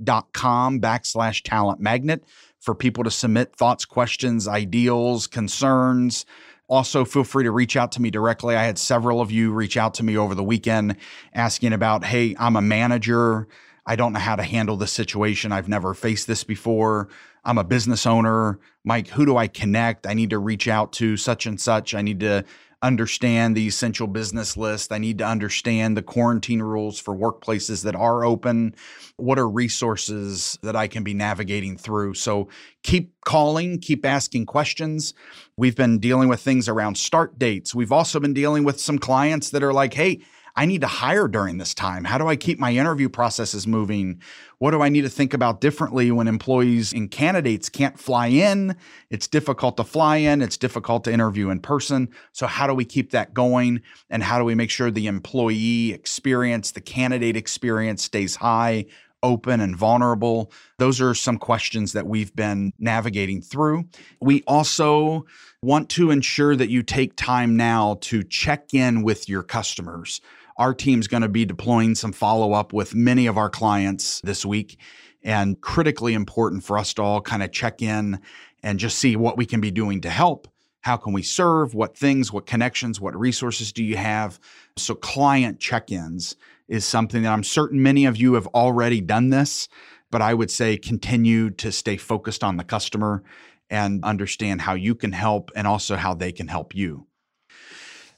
speakpipe.com 0.00 0.80
backslash 0.80 1.42
talent 1.42 1.80
magnet 1.80 2.24
for 2.60 2.74
people 2.74 3.04
to 3.04 3.10
submit 3.10 3.54
thoughts, 3.56 3.84
questions, 3.84 4.46
ideals, 4.46 5.26
concerns. 5.26 6.24
Also, 6.68 7.04
feel 7.04 7.24
free 7.24 7.44
to 7.44 7.50
reach 7.50 7.76
out 7.76 7.92
to 7.92 8.02
me 8.02 8.10
directly. 8.10 8.56
I 8.56 8.64
had 8.64 8.78
several 8.78 9.20
of 9.20 9.30
you 9.30 9.52
reach 9.52 9.76
out 9.76 9.94
to 9.94 10.02
me 10.02 10.16
over 10.16 10.34
the 10.34 10.44
weekend 10.44 10.96
asking 11.34 11.72
about, 11.72 12.04
hey, 12.04 12.34
I'm 12.38 12.56
a 12.56 12.62
manager. 12.62 13.48
I 13.84 13.96
don't 13.96 14.12
know 14.12 14.20
how 14.20 14.36
to 14.36 14.44
handle 14.44 14.76
this 14.76 14.92
situation. 14.92 15.50
I've 15.52 15.68
never 15.68 15.92
faced 15.92 16.28
this 16.28 16.44
before. 16.44 17.08
I'm 17.44 17.58
a 17.58 17.64
business 17.64 18.06
owner. 18.06 18.60
Mike, 18.84 19.08
who 19.08 19.26
do 19.26 19.36
I 19.36 19.48
connect? 19.48 20.06
I 20.06 20.14
need 20.14 20.30
to 20.30 20.38
reach 20.38 20.68
out 20.68 20.92
to 20.94 21.16
such 21.16 21.46
and 21.46 21.60
such. 21.60 21.94
I 21.94 22.00
need 22.00 22.20
to 22.20 22.44
understand 22.82 23.56
the 23.56 23.66
essential 23.66 24.06
business 24.06 24.56
list. 24.56 24.92
I 24.92 24.98
need 24.98 25.18
to 25.18 25.26
understand 25.26 25.96
the 25.96 26.02
quarantine 26.02 26.60
rules 26.60 26.98
for 26.98 27.16
workplaces 27.16 27.84
that 27.84 27.94
are 27.94 28.24
open. 28.24 28.74
What 29.16 29.38
are 29.38 29.48
resources 29.48 30.58
that 30.62 30.74
I 30.74 30.88
can 30.88 31.04
be 31.04 31.14
navigating 31.14 31.76
through? 31.76 32.14
So 32.14 32.48
keep 32.82 33.12
calling, 33.24 33.78
keep 33.78 34.04
asking 34.04 34.46
questions. 34.46 35.14
We've 35.56 35.76
been 35.76 35.98
dealing 35.98 36.28
with 36.28 36.40
things 36.40 36.68
around 36.68 36.96
start 36.96 37.38
dates. 37.38 37.74
We've 37.74 37.92
also 37.92 38.18
been 38.18 38.34
dealing 38.34 38.64
with 38.64 38.80
some 38.80 38.98
clients 38.98 39.50
that 39.50 39.62
are 39.62 39.72
like, 39.72 39.94
hey, 39.94 40.22
I 40.54 40.66
need 40.66 40.82
to 40.82 40.86
hire 40.86 41.28
during 41.28 41.56
this 41.56 41.72
time? 41.72 42.04
How 42.04 42.18
do 42.18 42.28
I 42.28 42.36
keep 42.36 42.58
my 42.58 42.72
interview 42.72 43.08
processes 43.08 43.66
moving? 43.66 44.20
What 44.58 44.72
do 44.72 44.82
I 44.82 44.90
need 44.90 45.02
to 45.02 45.08
think 45.08 45.32
about 45.32 45.62
differently 45.62 46.10
when 46.10 46.28
employees 46.28 46.92
and 46.92 47.10
candidates 47.10 47.70
can't 47.70 47.98
fly 47.98 48.26
in? 48.26 48.76
It's 49.08 49.26
difficult 49.26 49.78
to 49.78 49.84
fly 49.84 50.16
in, 50.18 50.42
it's 50.42 50.58
difficult 50.58 51.04
to 51.04 51.12
interview 51.12 51.48
in 51.48 51.60
person. 51.60 52.10
So, 52.32 52.46
how 52.46 52.66
do 52.66 52.74
we 52.74 52.84
keep 52.84 53.12
that 53.12 53.32
going? 53.32 53.80
And 54.10 54.22
how 54.22 54.38
do 54.38 54.44
we 54.44 54.54
make 54.54 54.70
sure 54.70 54.90
the 54.90 55.06
employee 55.06 55.92
experience, 55.92 56.72
the 56.72 56.80
candidate 56.82 57.36
experience 57.36 58.02
stays 58.02 58.36
high? 58.36 58.86
Open 59.24 59.60
and 59.60 59.76
vulnerable? 59.76 60.52
Those 60.78 61.00
are 61.00 61.14
some 61.14 61.38
questions 61.38 61.92
that 61.92 62.08
we've 62.08 62.34
been 62.34 62.72
navigating 62.80 63.40
through. 63.40 63.84
We 64.20 64.42
also 64.48 65.26
want 65.62 65.88
to 65.90 66.10
ensure 66.10 66.56
that 66.56 66.70
you 66.70 66.82
take 66.82 67.14
time 67.14 67.56
now 67.56 67.98
to 68.00 68.24
check 68.24 68.74
in 68.74 69.04
with 69.04 69.28
your 69.28 69.44
customers 69.44 70.20
our 70.56 70.74
team's 70.74 71.08
going 71.08 71.22
to 71.22 71.28
be 71.28 71.44
deploying 71.44 71.94
some 71.94 72.12
follow 72.12 72.52
up 72.52 72.72
with 72.72 72.94
many 72.94 73.26
of 73.26 73.36
our 73.36 73.50
clients 73.50 74.20
this 74.22 74.44
week. 74.44 74.78
And 75.24 75.60
critically 75.60 76.14
important 76.14 76.64
for 76.64 76.76
us 76.76 76.94
to 76.94 77.02
all 77.02 77.20
kind 77.20 77.44
of 77.44 77.52
check 77.52 77.80
in 77.80 78.20
and 78.62 78.78
just 78.78 78.98
see 78.98 79.14
what 79.14 79.36
we 79.36 79.46
can 79.46 79.60
be 79.60 79.70
doing 79.70 80.00
to 80.00 80.10
help. 80.10 80.48
How 80.80 80.96
can 80.96 81.12
we 81.12 81.22
serve? 81.22 81.74
What 81.74 81.96
things, 81.96 82.32
what 82.32 82.46
connections, 82.46 83.00
what 83.00 83.18
resources 83.18 83.72
do 83.72 83.84
you 83.84 83.96
have? 83.96 84.40
So, 84.76 84.96
client 84.96 85.60
check 85.60 85.92
ins 85.92 86.34
is 86.66 86.84
something 86.84 87.22
that 87.22 87.32
I'm 87.32 87.44
certain 87.44 87.82
many 87.82 88.04
of 88.04 88.16
you 88.16 88.34
have 88.34 88.48
already 88.48 89.00
done 89.00 89.30
this, 89.30 89.68
but 90.10 90.22
I 90.22 90.34
would 90.34 90.50
say 90.50 90.76
continue 90.76 91.50
to 91.50 91.70
stay 91.70 91.96
focused 91.96 92.42
on 92.42 92.56
the 92.56 92.64
customer 92.64 93.22
and 93.70 94.04
understand 94.04 94.60
how 94.60 94.74
you 94.74 94.94
can 94.94 95.12
help 95.12 95.50
and 95.54 95.66
also 95.66 95.96
how 95.96 96.14
they 96.14 96.32
can 96.32 96.48
help 96.48 96.74
you. 96.74 97.06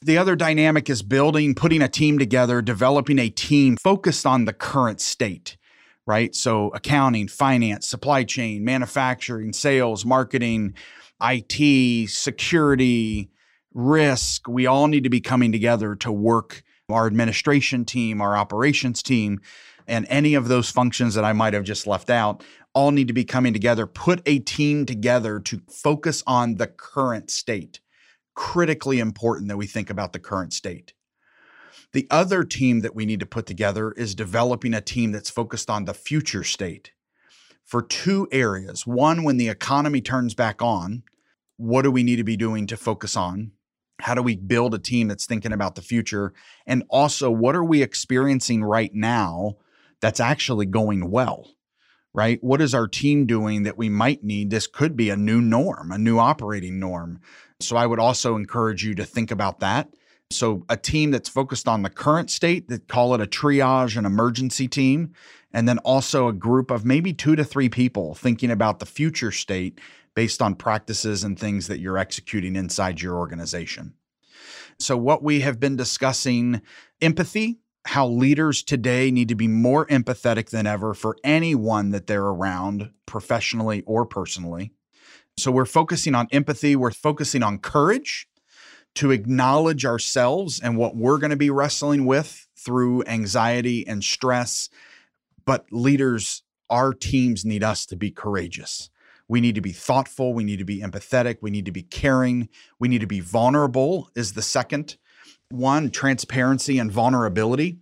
The 0.05 0.19
other 0.19 0.37
dynamic 0.37 0.91
is 0.91 1.01
building, 1.01 1.55
putting 1.55 1.81
a 1.81 1.89
team 1.89 2.19
together, 2.19 2.61
developing 2.61 3.19
a 3.19 3.31
team 3.31 3.79
focused 3.79 4.27
on 4.27 4.45
the 4.45 4.53
current 4.53 5.01
state, 5.01 5.57
right? 6.05 6.35
So, 6.35 6.69
accounting, 6.75 7.27
finance, 7.27 7.87
supply 7.87 8.25
chain, 8.25 8.67
manufacturing, 8.67 9.55
sales, 9.55 10.05
marketing, 10.05 10.75
IT, 11.23 12.11
security, 12.11 13.31
risk. 13.73 14.47
We 14.47 14.67
all 14.67 14.89
need 14.89 15.05
to 15.05 15.09
be 15.09 15.23
coming 15.23 15.53
together 15.53 15.97
to 15.97 16.13
work 16.13 16.63
our 16.91 17.07
administration 17.07 17.87
team, 17.87 18.21
our 18.21 18.37
operations 18.37 19.03
team, 19.03 19.41
and 19.89 20.05
any 20.11 20.35
of 20.35 20.49
those 20.49 20.69
functions 20.71 21.15
that 21.15 21.25
I 21.25 21.33
might 21.33 21.55
have 21.55 21.65
just 21.65 21.87
left 21.87 22.11
out 22.11 22.45
all 22.75 22.91
need 22.91 23.09
to 23.09 23.15
be 23.15 23.25
coming 23.25 23.55
together. 23.55 23.87
Put 23.87 24.21
a 24.27 24.39
team 24.41 24.85
together 24.85 25.41
to 25.41 25.63
focus 25.71 26.23
on 26.27 26.57
the 26.57 26.67
current 26.67 27.31
state 27.31 27.81
critically 28.35 28.99
important 28.99 29.49
that 29.49 29.57
we 29.57 29.67
think 29.67 29.91
about 29.91 30.13
the 30.13 30.19
current 30.19 30.53
state. 30.53 30.93
The 31.93 32.07
other 32.11 32.45
team 32.45 32.81
that 32.81 32.95
we 32.95 33.07
need 33.07 33.21
to 33.21 33.27
put 33.27 33.47
together 33.47 33.93
is 33.93 34.15
developing 34.15 34.75
a 34.75 34.81
team 34.81 35.13
that's 35.13 35.31
focused 35.31 35.71
on 35.71 35.85
the 35.85 35.95
future 35.95 36.45
state 36.45 36.93
for 37.65 37.83
two 37.83 38.29
areas. 38.33 38.87
One, 38.87 39.23
when 39.23 39.37
the 39.37 39.49
economy 39.49 40.01
turns 40.01 40.35
back 40.35 40.61
on, 40.61 41.05
what 41.57 41.83
do 41.83 41.91
we 41.91 42.03
need 42.03 42.17
to 42.17 42.25
be 42.25 42.37
doing 42.37 42.67
to 42.67 42.77
focus 42.77 43.17
on? 43.17 43.53
How 44.01 44.15
do 44.15 44.23
we 44.23 44.35
build 44.35 44.75
a 44.75 44.79
team 44.79 45.07
that's 45.07 45.27
thinking 45.27 45.53
about 45.53 45.77
the 45.77 45.83
future? 45.83 46.35
And 46.67 46.83
also, 46.89 47.31
what 47.31 47.55
are 47.55 47.65
we 47.65 47.81
experiencing 47.81 48.65
right 48.65 48.93
now 48.93 49.59
that's 50.01 50.21
actually 50.21 50.67
going 50.67 51.11
well? 51.11 51.55
right? 52.15 52.43
What 52.43 52.61
is 52.61 52.75
our 52.75 52.87
team 52.87 53.27
doing 53.27 53.65
that 53.65 53.77
we 53.77 53.89
might 53.89 54.23
need? 54.23 54.51
This 54.51 54.69
could 54.69 54.97
be 54.97 55.11
a 55.11 55.17
new 55.17 55.41
norm, 55.41 55.91
a 55.91 55.99
new 55.99 56.19
operating 56.19 56.79
norm. 56.79 57.21
So 57.67 57.77
I 57.77 57.87
would 57.87 57.99
also 57.99 58.37
encourage 58.37 58.85
you 58.85 58.95
to 58.97 59.05
think 59.05 59.31
about 59.31 59.61
that. 59.61 59.89
So 60.31 60.65
a 60.69 60.77
team 60.77 61.11
that's 61.11 61.29
focused 61.29 61.69
on 61.69 61.83
the 61.83 61.91
current 61.91 62.31
state, 62.31 62.69
that 62.69 62.89
call 62.89 63.15
it 63.15 63.21
a 63.21 63.27
triage 63.27 63.97
and 63.97 64.07
emergency 64.07 64.69
team, 64.69 65.13
and 65.53 65.69
then 65.69 65.79
also 65.79 66.29
a 66.29 66.33
group 66.33 66.71
of 66.71 66.85
maybe 66.85 67.13
2 67.13 67.37
to 67.37 67.45
3 67.45 67.69
people 67.69 68.15
thinking 68.15 68.51
about 68.51 68.79
the 68.79 68.87
future 68.87 69.31
state 69.31 69.81
based 70.15 70.41
on 70.41 70.55
practices 70.55 71.25
and 71.25 71.39
things 71.39 71.67
that 71.67 71.81
you're 71.81 71.99
executing 71.99 72.57
inside 72.57 73.01
your 73.01 73.17
organization. 73.17 73.95
So 74.79 74.97
what 74.97 75.23
we 75.23 75.41
have 75.41 75.61
been 75.61 75.77
discussing 75.77 76.63
empathy 77.01 77.59
how 77.87 78.09
leaders 78.09 78.63
today 78.63 79.11
need 79.11 79.29
to 79.29 79.35
be 79.35 79.49
more 79.49 79.87
empathetic 79.87 80.51
than 80.51 80.67
ever 80.67 80.95
for 80.95 81.17
anyone 81.23 81.91
that 81.91 82.07
they're 82.07 82.25
around, 82.25 82.91
professionally 83.07 83.83
or 83.87 84.07
personally. 84.07 84.73
So 85.37 85.51
we're 85.51 85.65
focusing 85.65 86.15
on 86.15 86.29
empathy, 86.31 86.77
we're 86.77 86.93
focusing 86.93 87.43
on 87.43 87.59
courage 87.59 88.29
to 88.95 89.11
acknowledge 89.11 89.85
ourselves 89.85 90.61
and 90.61 90.77
what 90.77 90.97
we're 90.97 91.19
going 91.19 91.31
to 91.31 91.37
be 91.37 91.51
wrestling 91.51 92.07
with 92.07 92.47
through 92.57 93.03
anxiety 93.05 93.87
and 93.87 94.05
stress. 94.05 94.69
But 95.45 95.67
leaders, 95.73 96.43
our 96.71 96.95
teams 96.95 97.45
need 97.45 97.65
us 97.65 97.87
to 97.87 97.97
be 97.97 98.11
courageous. 98.11 98.91
We 99.27 99.41
need 99.41 99.55
to 99.55 99.61
be 99.61 99.73
thoughtful. 99.73 100.35
We 100.35 100.45
need 100.45 100.59
to 100.59 100.65
be 100.65 100.81
empathetic. 100.81 101.39
We 101.41 101.51
need 101.51 101.65
to 101.65 101.73
be 101.73 101.83
caring. 101.83 102.49
We 102.79 102.89
need 102.89 103.01
to 103.01 103.07
be 103.07 103.21
vulnerable, 103.21 104.11
is 104.15 104.35
the 104.35 104.43
second 104.43 104.97
one, 105.51 105.91
transparency 105.91 106.79
and 106.79 106.91
vulnerability. 106.91 107.79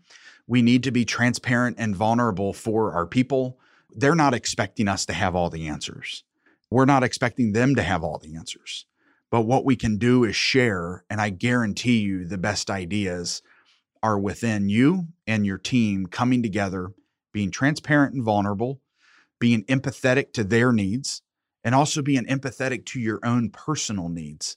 We 0.46 0.62
need 0.62 0.82
to 0.84 0.90
be 0.90 1.04
transparent 1.04 1.76
and 1.78 1.94
vulnerable 1.94 2.52
for 2.52 2.92
our 2.92 3.06
people. 3.06 3.58
They're 3.90 4.14
not 4.14 4.34
expecting 4.34 4.88
us 4.88 5.06
to 5.06 5.12
have 5.12 5.34
all 5.34 5.50
the 5.50 5.68
answers. 5.68 6.24
We're 6.72 6.84
not 6.84 7.04
expecting 7.04 7.52
them 7.52 7.74
to 7.74 7.82
have 7.82 8.02
all 8.02 8.18
the 8.18 8.34
answers. 8.34 8.86
But 9.30 9.42
what 9.42 9.64
we 9.64 9.76
can 9.76 9.96
do 9.96 10.24
is 10.24 10.36
share. 10.36 11.04
And 11.08 11.20
I 11.20 11.30
guarantee 11.30 12.00
you 12.00 12.24
the 12.24 12.38
best 12.38 12.70
ideas 12.70 13.42
are 14.02 14.18
within 14.18 14.68
you 14.68 15.08
and 15.26 15.46
your 15.46 15.58
team 15.58 16.06
coming 16.06 16.42
together, 16.42 16.92
being 17.32 17.50
transparent 17.50 18.14
and 18.14 18.24
vulnerable, 18.24 18.80
being 19.38 19.64
empathetic 19.64 20.32
to 20.34 20.44
their 20.44 20.72
needs, 20.72 21.22
and 21.64 21.74
also 21.74 22.02
being 22.02 22.24
empathetic 22.24 22.84
to 22.86 23.00
your 23.00 23.20
own 23.24 23.50
personal 23.50 24.08
needs. 24.08 24.56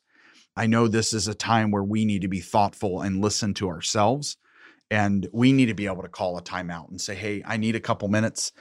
I 0.56 0.68
know 0.68 0.88
this 0.88 1.14
is 1.14 1.28
a 1.28 1.36
time 1.36 1.70
where 1.70 1.84
we 1.84 2.06
need 2.06 2.22
to 2.22 2.28
be 2.28 2.40
thoughtful 2.40 3.02
and 3.02 3.22
listen 3.22 3.54
to 3.56 3.70
ourselves. 3.70 4.38
And 4.90 5.28
we 5.34 5.52
need 5.52 5.66
to 5.68 5.74
be 5.74 5.88
able 5.88 6.04
to 6.04 6.08
call 6.08 6.38
a 6.38 6.42
timeout 6.42 6.90
and 6.90 7.02
say, 7.02 7.16
hey, 7.16 7.44
I 7.46 7.58
need 7.58 7.76
a 7.76 7.80
couple 7.80 8.08
minutes. 8.08 8.52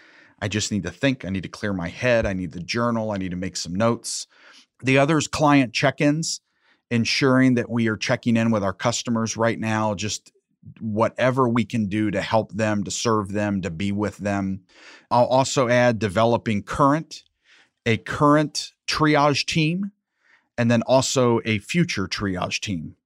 I 0.41 0.49
just 0.49 0.73
need 0.73 0.83
to 0.85 0.91
think. 0.91 1.25
I 1.25 1.31
need 1.31 1.43
to 1.45 1.49
clear 1.49 1.73
my 1.73 1.88
head. 1.88 2.26
I 2.26 2.33
need 2.33 2.53
the 2.53 2.61
journal. 2.61 3.11
I 3.11 3.17
need 3.17 3.31
to 3.31 3.37
make 3.37 3.57
some 3.57 3.75
notes. 3.75 4.26
The 4.83 4.99
other 4.99 5.19
is 5.19 5.29
client 5.29 5.73
check 5.73 6.00
ins, 6.00 6.41
ensuring 6.91 7.55
that 7.55 7.71
we 7.71 7.88
are 7.88 7.97
checking 7.97 8.37
in 8.37 8.50
with 8.50 8.62
our 8.62 8.73
customers 8.73 9.37
right 9.37 9.59
now, 9.59 9.95
just 9.95 10.33
whatever 10.81 11.49
we 11.49 11.64
can 11.64 11.87
do 11.87 12.11
to 12.11 12.21
help 12.21 12.53
them, 12.53 12.85
to 12.85 12.91
serve 12.91 13.33
them, 13.33 13.62
to 13.62 13.71
be 13.71 13.93
with 13.93 14.17
them. 14.19 14.62
I'll 15.11 15.26
also 15.26 15.69
add 15.69 15.99
developing 15.99 16.62
current, 16.62 17.23
a 17.87 17.97
current 17.97 18.73
triage 18.87 19.47
team 19.47 19.93
and 20.57 20.71
then 20.71 20.83
also 20.83 21.41
a 21.45 21.59
future 21.59 22.07
triage 22.07 22.61
team 22.61 22.97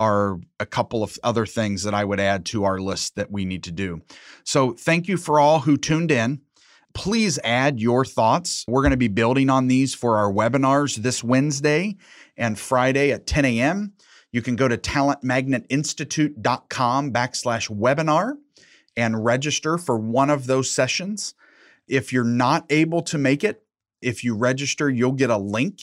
are 0.00 0.38
a 0.60 0.66
couple 0.66 1.02
of 1.02 1.18
other 1.24 1.44
things 1.44 1.82
that 1.82 1.94
I 1.94 2.04
would 2.04 2.20
add 2.20 2.44
to 2.46 2.64
our 2.64 2.78
list 2.78 3.16
that 3.16 3.30
we 3.30 3.44
need 3.44 3.64
to 3.64 3.72
do. 3.72 4.02
So, 4.44 4.72
thank 4.72 5.08
you 5.08 5.16
for 5.16 5.40
all 5.40 5.60
who 5.60 5.76
tuned 5.76 6.12
in. 6.12 6.40
Please 6.94 7.38
add 7.44 7.80
your 7.80 8.04
thoughts. 8.04 8.64
We're 8.66 8.82
going 8.82 8.90
to 8.90 8.96
be 8.96 9.06
building 9.08 9.50
on 9.50 9.68
these 9.68 9.94
for 9.94 10.16
our 10.16 10.32
webinars 10.32 10.96
this 10.96 11.22
Wednesday 11.22 11.96
and 12.36 12.58
Friday 12.58 13.12
at 13.12 13.24
10 13.26 13.44
a.m. 13.44 13.92
You 14.32 14.42
can 14.42 14.56
go 14.56 14.66
to 14.68 14.76
talentmagnetinstitute.com 14.76 17.12
backslash 17.12 17.70
webinar 17.70 18.32
and 18.96 19.24
register 19.24 19.78
for 19.78 19.96
one 19.98 20.30
of 20.30 20.46
those 20.46 20.70
sessions. 20.70 21.34
If 21.86 22.12
you're 22.12 22.24
not 22.24 22.66
able 22.68 23.02
to 23.02 23.16
make 23.16 23.44
it, 23.44 23.62
if 24.02 24.24
you 24.24 24.34
register, 24.34 24.90
you'll 24.90 25.12
get 25.12 25.30
a 25.30 25.38
link 25.38 25.82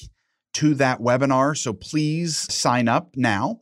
to 0.55 0.73
that 0.75 0.99
webinar. 0.99 1.57
So 1.57 1.73
please 1.73 2.37
sign 2.53 2.87
up 2.87 3.15
now. 3.15 3.61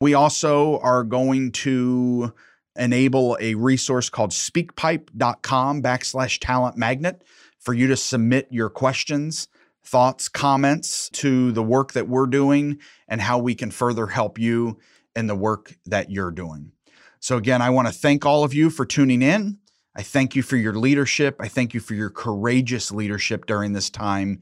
We 0.00 0.14
also 0.14 0.78
are 0.80 1.04
going 1.04 1.52
to 1.52 2.34
enable 2.76 3.36
a 3.40 3.54
resource 3.54 4.08
called 4.08 4.30
speakpipe.com 4.30 5.82
backslash 5.82 6.38
talent 6.40 6.76
magnet 6.76 7.22
for 7.58 7.74
you 7.74 7.86
to 7.86 7.96
submit 7.96 8.48
your 8.50 8.70
questions, 8.70 9.48
thoughts, 9.84 10.28
comments 10.28 11.08
to 11.10 11.52
the 11.52 11.62
work 11.62 11.92
that 11.92 12.08
we're 12.08 12.26
doing 12.26 12.78
and 13.08 13.20
how 13.20 13.38
we 13.38 13.54
can 13.54 13.70
further 13.70 14.08
help 14.08 14.38
you 14.38 14.78
in 15.14 15.26
the 15.26 15.34
work 15.34 15.76
that 15.86 16.10
you're 16.10 16.30
doing. 16.30 16.72
So, 17.20 17.36
again, 17.36 17.62
I 17.62 17.70
want 17.70 17.88
to 17.88 17.94
thank 17.94 18.26
all 18.26 18.42
of 18.42 18.52
you 18.52 18.68
for 18.70 18.84
tuning 18.84 19.22
in. 19.22 19.58
I 19.94 20.02
thank 20.02 20.34
you 20.34 20.42
for 20.42 20.56
your 20.56 20.74
leadership. 20.74 21.36
I 21.38 21.48
thank 21.48 21.74
you 21.74 21.80
for 21.80 21.94
your 21.94 22.10
courageous 22.10 22.90
leadership 22.90 23.46
during 23.46 23.74
this 23.74 23.90
time. 23.90 24.40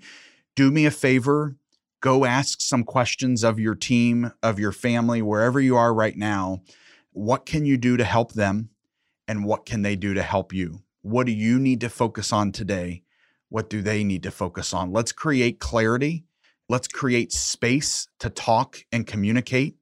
Do 0.55 0.71
me 0.71 0.87
a 0.87 0.91
favor, 0.91 1.57
go 2.01 2.25
ask 2.25 2.61
some 2.61 2.85
questions 2.85 3.45
of 3.45 3.59
your 3.59 3.75
team, 3.75 4.33
of 4.43 4.59
your 4.59 4.73
family, 4.73 5.21
wherever 5.21 5.61
you 5.61 5.77
are 5.77 5.93
right 5.93 6.17
now. 6.17 6.63
What 7.13 7.47
can 7.47 7.65
you 7.65 7.77
do 7.77 7.97
to 7.97 8.05
help 8.05 8.33
them? 8.33 8.71
And 9.27 9.45
what 9.45 9.67
can 9.67 9.83
they 9.83 9.97
do 9.97 10.15
to 10.15 10.23
help 10.23 10.53
you? 10.53 10.83
What 11.03 11.27
do 11.27 11.33
you 11.33 11.59
need 11.59 11.81
to 11.81 11.89
focus 11.89 12.33
on 12.33 12.53
today? 12.53 13.03
What 13.49 13.71
do 13.71 13.83
they 13.83 14.05
need 14.05 14.23
to 14.25 14.31
focus 14.31 14.73
on? 14.73 14.93
Let's 14.93 15.13
create 15.13 15.59
clarity. 15.61 16.25
Let's 16.69 16.89
create 16.89 17.33
space 17.33 18.09
to 18.21 18.31
talk 18.31 18.85
and 18.93 19.07
communicate. 19.07 19.77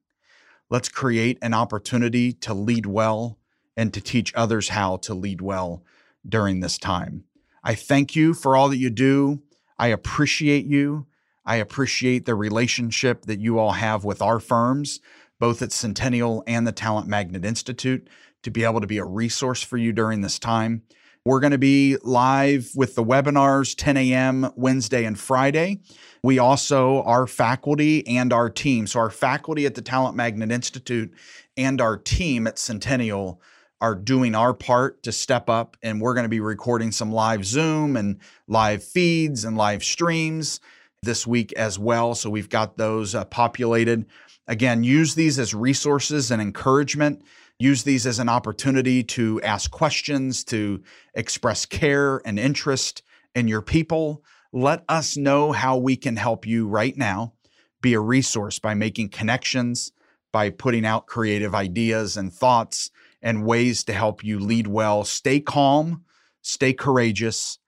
Let's 0.69 0.89
create 0.89 1.37
an 1.41 1.53
opportunity 1.53 2.33
to 2.33 2.53
lead 2.53 2.85
well 2.85 3.37
and 3.75 3.93
to 3.93 4.01
teach 4.01 4.33
others 4.35 4.69
how 4.69 4.97
to 4.97 5.13
lead 5.13 5.41
well 5.41 5.83
during 6.27 6.59
this 6.59 6.77
time. 6.77 7.25
I 7.63 7.75
thank 7.75 8.15
you 8.15 8.33
for 8.33 8.55
all 8.55 8.69
that 8.69 8.77
you 8.77 8.89
do. 8.89 9.41
I 9.77 9.87
appreciate 9.87 10.65
you. 10.65 11.07
I 11.45 11.55
appreciate 11.55 12.25
the 12.25 12.35
relationship 12.35 13.23
that 13.25 13.39
you 13.39 13.57
all 13.57 13.71
have 13.71 14.03
with 14.03 14.21
our 14.21 14.39
firms, 14.39 14.99
both 15.39 15.61
at 15.61 15.71
Centennial 15.71 16.43
and 16.47 16.67
the 16.67 16.71
Talent 16.71 17.07
Magnet 17.07 17.45
Institute, 17.45 18.07
to 18.43 18.51
be 18.51 18.63
able 18.63 18.81
to 18.81 18.87
be 18.87 18.97
a 18.97 19.05
resource 19.05 19.63
for 19.63 19.77
you 19.77 19.91
during 19.91 20.21
this 20.21 20.39
time. 20.39 20.83
We're 21.25 21.41
going 21.41 21.51
to 21.51 21.57
be 21.57 21.97
live 22.03 22.71
with 22.75 22.95
the 22.95 23.03
webinars 23.03 23.75
10 23.77 23.97
a.m. 23.97 24.51
Wednesday 24.55 25.03
and 25.03 25.19
Friday. 25.19 25.81
We 26.23 26.39
also, 26.39 27.03
our 27.03 27.27
faculty 27.27 28.07
and 28.07 28.31
our 28.31 28.49
team, 28.49 28.87
so 28.87 28.99
our 28.99 29.09
faculty 29.09 29.65
at 29.65 29.75
the 29.75 29.81
Talent 29.81 30.15
Magnet 30.15 30.51
Institute 30.51 31.13
and 31.57 31.81
our 31.81 31.97
team 31.97 32.47
at 32.47 32.57
Centennial 32.57 33.41
are 33.81 33.95
doing 33.95 34.35
our 34.35 34.53
part 34.53 35.03
to 35.03 35.11
step 35.11 35.49
up, 35.49 35.77
and 35.81 36.01
we're 36.01 36.13
going 36.13 36.25
to 36.25 36.29
be 36.29 36.41
recording 36.41 36.91
some 36.91 37.11
live 37.11 37.45
Zoom 37.45 37.95
and 37.95 38.19
live 38.47 38.83
feeds 38.83 39.45
and 39.45 39.55
live 39.57 39.83
streams 39.83 40.59
this 41.03 41.25
week 41.25 41.53
as 41.53 41.79
well. 41.79 42.13
So 42.15 42.29
we've 42.29 42.49
got 42.49 42.77
those 42.77 43.15
uh, 43.15 43.25
populated. 43.25 44.05
Again, 44.49 44.83
use 44.83 45.13
these 45.13 45.37
as 45.37 45.53
resources 45.53 46.31
and 46.31 46.41
encouragement. 46.41 47.23
Use 47.59 47.83
these 47.83 48.07
as 48.07 48.17
an 48.17 48.29
opportunity 48.29 49.03
to 49.03 49.39
ask 49.43 49.69
questions, 49.69 50.43
to 50.45 50.81
express 51.13 51.67
care 51.67 52.19
and 52.25 52.39
interest 52.39 53.03
in 53.35 53.47
your 53.47 53.61
people. 53.61 54.23
Let 54.51 54.83
us 54.89 55.15
know 55.15 55.51
how 55.51 55.77
we 55.77 55.95
can 55.95 56.15
help 56.15 56.47
you 56.47 56.67
right 56.67 56.97
now. 56.97 57.33
Be 57.79 57.93
a 57.93 57.99
resource 57.99 58.57
by 58.57 58.73
making 58.73 59.09
connections, 59.09 59.91
by 60.33 60.49
putting 60.49 60.83
out 60.83 61.05
creative 61.05 61.53
ideas 61.53 62.17
and 62.17 62.33
thoughts 62.33 62.89
and 63.21 63.45
ways 63.45 63.83
to 63.83 63.93
help 63.93 64.23
you 64.23 64.39
lead 64.39 64.65
well. 64.65 65.03
Stay 65.03 65.39
calm, 65.39 66.03
stay 66.41 66.73
courageous, 66.73 67.59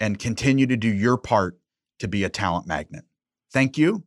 and 0.00 0.18
continue 0.18 0.66
to 0.66 0.76
do 0.76 0.92
your 0.92 1.16
part 1.16 1.60
to 2.00 2.08
be 2.08 2.24
a 2.24 2.28
talent 2.28 2.66
magnet. 2.66 3.04
Thank 3.52 3.78
you. 3.78 4.02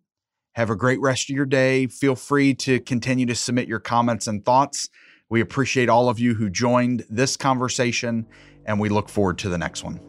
Have 0.57 0.71
a 0.71 0.75
great 0.75 0.99
rest 0.99 1.29
of 1.29 1.35
your 1.35 1.45
day. 1.45 1.85
Feel 1.85 2.15
free 2.15 2.55
to 2.55 2.79
continue 2.79 3.27
to 3.27 3.35
submit 3.35 3.67
your 3.67 3.77
comments 3.79 4.25
and 4.25 4.43
thoughts. 4.43 4.89
We 5.29 5.39
appreciate 5.39 5.87
all 5.87 6.09
of 6.09 6.17
you 6.17 6.33
who 6.33 6.49
joined 6.49 7.05
this 7.11 7.37
conversation, 7.37 8.25
and 8.65 8.79
we 8.79 8.89
look 8.89 9.07
forward 9.07 9.37
to 9.37 9.49
the 9.49 9.57
next 9.59 9.83
one. 9.83 9.99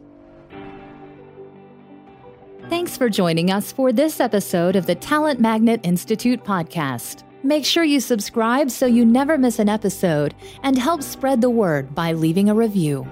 Thanks 2.67 2.97
for 2.97 3.09
joining 3.09 3.51
us 3.51 3.71
for 3.71 3.93
this 3.93 4.19
episode 4.19 4.75
of 4.75 4.87
the 4.87 4.95
Talent 4.95 5.39
Magnet 5.39 5.81
Institute 5.83 6.43
podcast. 6.43 7.21
Make 7.43 7.63
sure 7.63 7.83
you 7.83 7.99
subscribe 7.99 8.71
so 8.71 8.87
you 8.87 9.05
never 9.05 9.37
miss 9.37 9.59
an 9.59 9.69
episode 9.69 10.33
and 10.63 10.79
help 10.79 11.03
spread 11.03 11.41
the 11.41 11.51
word 11.51 11.93
by 11.93 12.13
leaving 12.13 12.49
a 12.49 12.55
review. 12.55 13.07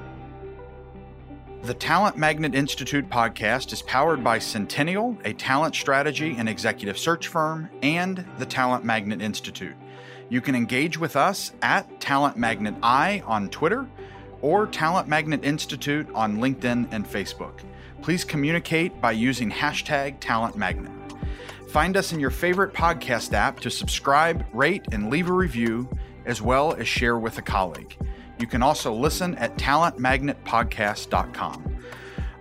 The 1.67 1.73
Talent 1.73 2.15
Magnet 2.15 2.55
Institute 2.55 3.09
podcast 3.09 3.73
is 3.73 3.81
powered 3.81 4.23
by 4.23 4.39
Centennial, 4.39 5.17
a 5.25 5.33
talent 5.33 5.75
strategy 5.75 6.33
and 6.37 6.47
executive 6.47 6.97
search 6.97 7.27
firm, 7.27 7.69
and 7.83 8.25
the 8.37 8.45
Talent 8.45 8.85
Magnet 8.85 9.21
Institute. 9.21 9.75
You 10.29 10.39
can 10.39 10.55
engage 10.55 10.97
with 10.97 11.17
us 11.17 11.51
at 11.61 11.99
Talent 11.99 12.37
Magnet 12.37 12.75
I 12.81 13.21
on 13.25 13.49
Twitter 13.49 13.85
or 14.41 14.67
Talent 14.67 15.09
Magnet 15.09 15.43
Institute 15.43 16.07
on 16.15 16.37
LinkedIn 16.37 16.87
and 16.91 17.05
Facebook. 17.05 17.59
Please 18.01 18.23
communicate 18.23 19.01
by 19.01 19.11
using 19.11 19.51
hashtag 19.51 20.21
Talent 20.21 20.55
Magnet. 20.55 20.93
Find 21.67 21.97
us 21.97 22.13
in 22.13 22.21
your 22.21 22.31
favorite 22.31 22.73
podcast 22.73 23.33
app 23.33 23.59
to 23.59 23.69
subscribe, 23.69 24.45
rate, 24.53 24.85
and 24.93 25.09
leave 25.09 25.27
a 25.29 25.33
review, 25.33 25.89
as 26.25 26.41
well 26.41 26.75
as 26.75 26.87
share 26.87 27.19
with 27.19 27.37
a 27.39 27.41
colleague. 27.41 27.97
You 28.39 28.47
can 28.47 28.61
also 28.61 28.93
listen 28.93 29.35
at 29.35 29.57
talentmagnetpodcast.com. 29.57 31.77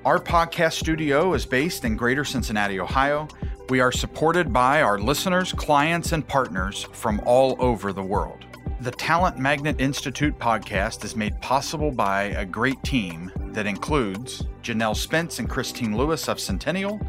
Our 0.04 0.20
podcast 0.20 0.74
studio 0.74 1.34
is 1.34 1.46
based 1.46 1.84
in 1.84 1.96
Greater 1.96 2.24
Cincinnati, 2.24 2.78
Ohio. 2.78 3.26
We 3.70 3.80
are 3.80 3.90
supported 3.90 4.52
by 4.52 4.82
our 4.82 4.98
listeners, 4.98 5.52
clients, 5.52 6.12
and 6.12 6.26
partners 6.26 6.86
from 6.92 7.20
all 7.24 7.56
over 7.58 7.92
the 7.92 8.02
world. 8.02 8.44
The 8.82 8.90
Talent 8.90 9.38
Magnet 9.38 9.80
Institute 9.80 10.38
podcast 10.38 11.02
is 11.02 11.16
made 11.16 11.40
possible 11.40 11.90
by 11.90 12.24
a 12.24 12.44
great 12.44 12.82
team 12.84 13.32
that 13.52 13.66
includes 13.66 14.42
Janelle 14.62 14.94
Spence 14.94 15.38
and 15.38 15.48
Christine 15.48 15.96
Lewis 15.96 16.28
of 16.28 16.38
Centennial, 16.38 17.00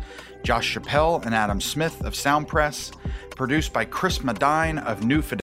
Josh 0.44 0.76
Chappelle 0.76 1.26
and 1.26 1.36
Adam 1.36 1.60
Smith 1.60 2.06
of 2.06 2.16
Soundpress, 2.16 2.94
produced 3.32 3.74
by 3.74 3.84
Chris 3.84 4.24
Medine 4.24 4.78
of 4.80 5.04
New 5.04 5.22
Fidelity. 5.22 5.47